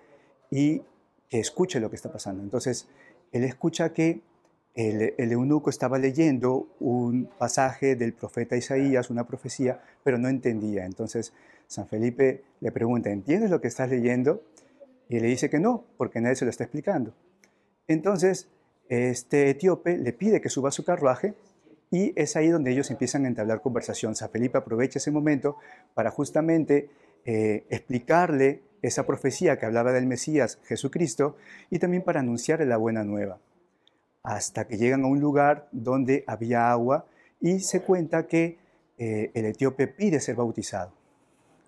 y 0.50 0.82
que 1.28 1.40
escuche 1.40 1.80
lo 1.80 1.90
que 1.90 1.96
está 1.96 2.12
pasando. 2.12 2.42
Entonces, 2.42 2.88
él 3.32 3.44
escucha 3.44 3.92
que 3.92 4.20
el, 4.74 5.14
eunuco 5.18 5.70
estaba 5.70 5.98
leyendo 5.98 6.68
un 6.80 7.28
pasaje 7.38 7.96
del 7.96 8.12
profeta 8.12 8.56
Isaías, 8.56 9.10
una 9.10 9.26
profecía, 9.26 9.80
pero 10.02 10.18
no 10.18 10.28
entendía. 10.28 10.84
Entonces, 10.84 11.32
San 11.66 11.88
Felipe 11.88 12.42
le 12.60 12.72
pregunta, 12.72 13.10
¿entiendes 13.10 13.50
lo 13.50 13.60
que 13.60 13.68
estás 13.68 13.90
leyendo? 13.90 14.42
Y 15.08 15.20
le 15.20 15.28
dice 15.28 15.50
que 15.50 15.58
no, 15.58 15.84
porque 15.96 16.20
nadie 16.20 16.36
se 16.36 16.44
lo 16.44 16.50
está 16.50 16.64
explicando. 16.64 17.14
Entonces, 17.86 18.48
este 18.88 19.50
etíope 19.50 19.96
le 19.96 20.12
pide 20.12 20.40
que 20.40 20.48
suba 20.48 20.68
a 20.68 20.72
su 20.72 20.84
carruaje 20.84 21.34
y 21.94 22.12
es 22.16 22.34
ahí 22.34 22.48
donde 22.48 22.72
ellos 22.72 22.90
empiezan 22.90 23.24
a 23.24 23.28
entablar 23.28 23.62
conversación. 23.62 24.16
San 24.16 24.28
Felipe 24.28 24.58
aprovecha 24.58 24.98
ese 24.98 25.12
momento 25.12 25.58
para 25.94 26.10
justamente 26.10 26.90
eh, 27.24 27.66
explicarle 27.70 28.62
esa 28.82 29.06
profecía 29.06 29.60
que 29.60 29.66
hablaba 29.66 29.92
del 29.92 30.08
Mesías 30.08 30.58
Jesucristo 30.64 31.36
y 31.70 31.78
también 31.78 32.02
para 32.02 32.18
anunciarle 32.18 32.66
la 32.66 32.78
buena 32.78 33.04
nueva. 33.04 33.38
Hasta 34.24 34.66
que 34.66 34.76
llegan 34.76 35.04
a 35.04 35.06
un 35.06 35.20
lugar 35.20 35.68
donde 35.70 36.24
había 36.26 36.68
agua 36.68 37.06
y 37.40 37.60
se 37.60 37.82
cuenta 37.82 38.26
que 38.26 38.58
eh, 38.98 39.30
el 39.32 39.44
etíope 39.44 39.86
pide 39.86 40.18
ser 40.18 40.34
bautizado. 40.34 40.92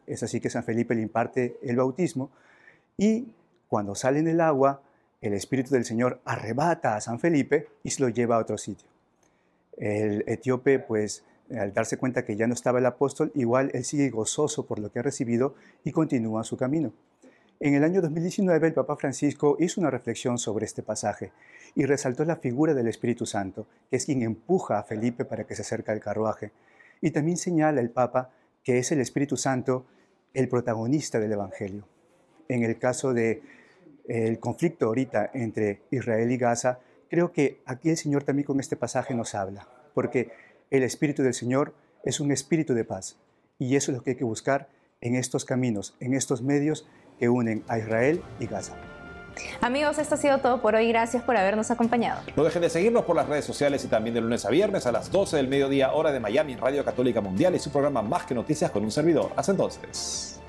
Es 0.08 0.24
así 0.24 0.40
que 0.40 0.50
San 0.50 0.64
Felipe 0.64 0.96
le 0.96 1.02
imparte 1.02 1.56
el 1.62 1.76
bautismo 1.76 2.32
y 2.96 3.28
cuando 3.68 3.94
sale 3.94 4.18
en 4.18 4.26
el 4.26 4.40
agua, 4.40 4.82
el 5.20 5.34
Espíritu 5.34 5.70
del 5.70 5.84
Señor 5.84 6.20
arrebata 6.24 6.96
a 6.96 7.00
San 7.00 7.20
Felipe 7.20 7.68
y 7.84 7.90
se 7.90 8.02
lo 8.02 8.08
lleva 8.08 8.34
a 8.34 8.40
otro 8.40 8.58
sitio. 8.58 8.95
El 9.76 10.24
etíope, 10.26 10.78
pues, 10.78 11.24
al 11.56 11.72
darse 11.72 11.96
cuenta 11.96 12.24
que 12.24 12.36
ya 12.36 12.46
no 12.46 12.54
estaba 12.54 12.78
el 12.78 12.86
apóstol, 12.86 13.30
igual 13.34 13.70
él 13.74 13.84
sigue 13.84 14.10
gozoso 14.10 14.66
por 14.66 14.78
lo 14.78 14.90
que 14.90 14.98
ha 14.98 15.02
recibido 15.02 15.54
y 15.84 15.92
continúa 15.92 16.44
su 16.44 16.56
camino. 16.56 16.92
En 17.58 17.74
el 17.74 17.84
año 17.84 18.02
2019 18.02 18.66
el 18.66 18.74
Papa 18.74 18.96
Francisco 18.96 19.56
hizo 19.58 19.80
una 19.80 19.90
reflexión 19.90 20.36
sobre 20.36 20.66
este 20.66 20.82
pasaje 20.82 21.32
y 21.74 21.86
resaltó 21.86 22.24
la 22.24 22.36
figura 22.36 22.74
del 22.74 22.86
Espíritu 22.86 23.24
Santo, 23.24 23.66
que 23.88 23.96
es 23.96 24.04
quien 24.04 24.22
empuja 24.22 24.78
a 24.78 24.82
Felipe 24.82 25.24
para 25.24 25.44
que 25.44 25.54
se 25.54 25.62
acerque 25.62 25.90
al 25.90 26.00
carruaje. 26.00 26.52
Y 27.00 27.12
también 27.12 27.38
señala 27.38 27.80
el 27.80 27.90
Papa 27.90 28.30
que 28.62 28.78
es 28.78 28.92
el 28.92 29.00
Espíritu 29.00 29.36
Santo 29.36 29.86
el 30.34 30.48
protagonista 30.48 31.18
del 31.18 31.32
Evangelio. 31.32 31.84
En 32.48 32.62
el 32.62 32.78
caso 32.78 33.14
de 33.14 33.42
el 34.06 34.38
conflicto 34.38 34.86
ahorita 34.86 35.30
entre 35.32 35.80
Israel 35.90 36.30
y 36.30 36.36
Gaza, 36.36 36.80
creo 37.08 37.32
que 37.32 37.62
aquí 37.66 37.90
el 37.90 37.96
Señor 37.96 38.24
también 38.24 38.46
con 38.46 38.60
este 38.60 38.76
pasaje 38.76 39.14
nos 39.14 39.34
habla, 39.34 39.68
porque 39.94 40.32
el 40.70 40.82
Espíritu 40.82 41.22
del 41.22 41.34
Señor 41.34 41.74
es 42.04 42.20
un 42.20 42.30
espíritu 42.32 42.74
de 42.74 42.84
paz 42.84 43.18
y 43.58 43.76
eso 43.76 43.90
es 43.90 43.98
lo 43.98 44.04
que 44.04 44.10
hay 44.10 44.16
que 44.16 44.24
buscar 44.24 44.68
en 45.00 45.14
estos 45.14 45.44
caminos, 45.44 45.96
en 46.00 46.14
estos 46.14 46.42
medios 46.42 46.88
que 47.18 47.28
unen 47.28 47.64
a 47.68 47.78
Israel 47.78 48.22
y 48.40 48.46
Gaza. 48.46 48.76
Amigos, 49.60 49.98
esto 49.98 50.14
ha 50.14 50.18
sido 50.18 50.38
todo 50.38 50.62
por 50.62 50.74
hoy. 50.74 50.88
Gracias 50.88 51.22
por 51.22 51.36
habernos 51.36 51.70
acompañado. 51.70 52.22
No 52.36 52.44
dejen 52.44 52.62
de 52.62 52.70
seguirnos 52.70 53.04
por 53.04 53.16
las 53.16 53.28
redes 53.28 53.44
sociales 53.44 53.84
y 53.84 53.88
también 53.88 54.14
de 54.14 54.22
lunes 54.22 54.44
a 54.46 54.50
viernes 54.50 54.86
a 54.86 54.92
las 54.92 55.10
12 55.10 55.36
del 55.36 55.48
mediodía, 55.48 55.92
hora 55.92 56.10
de 56.10 56.20
Miami, 56.20 56.54
en 56.54 56.60
Radio 56.60 56.84
Católica 56.84 57.20
Mundial 57.20 57.54
y 57.54 57.58
su 57.58 57.70
programa 57.70 58.02
Más 58.02 58.24
que 58.24 58.34
Noticias 58.34 58.70
con 58.70 58.82
un 58.84 58.90
servidor. 58.90 59.32
Hasta 59.36 59.52
entonces. 59.52 60.40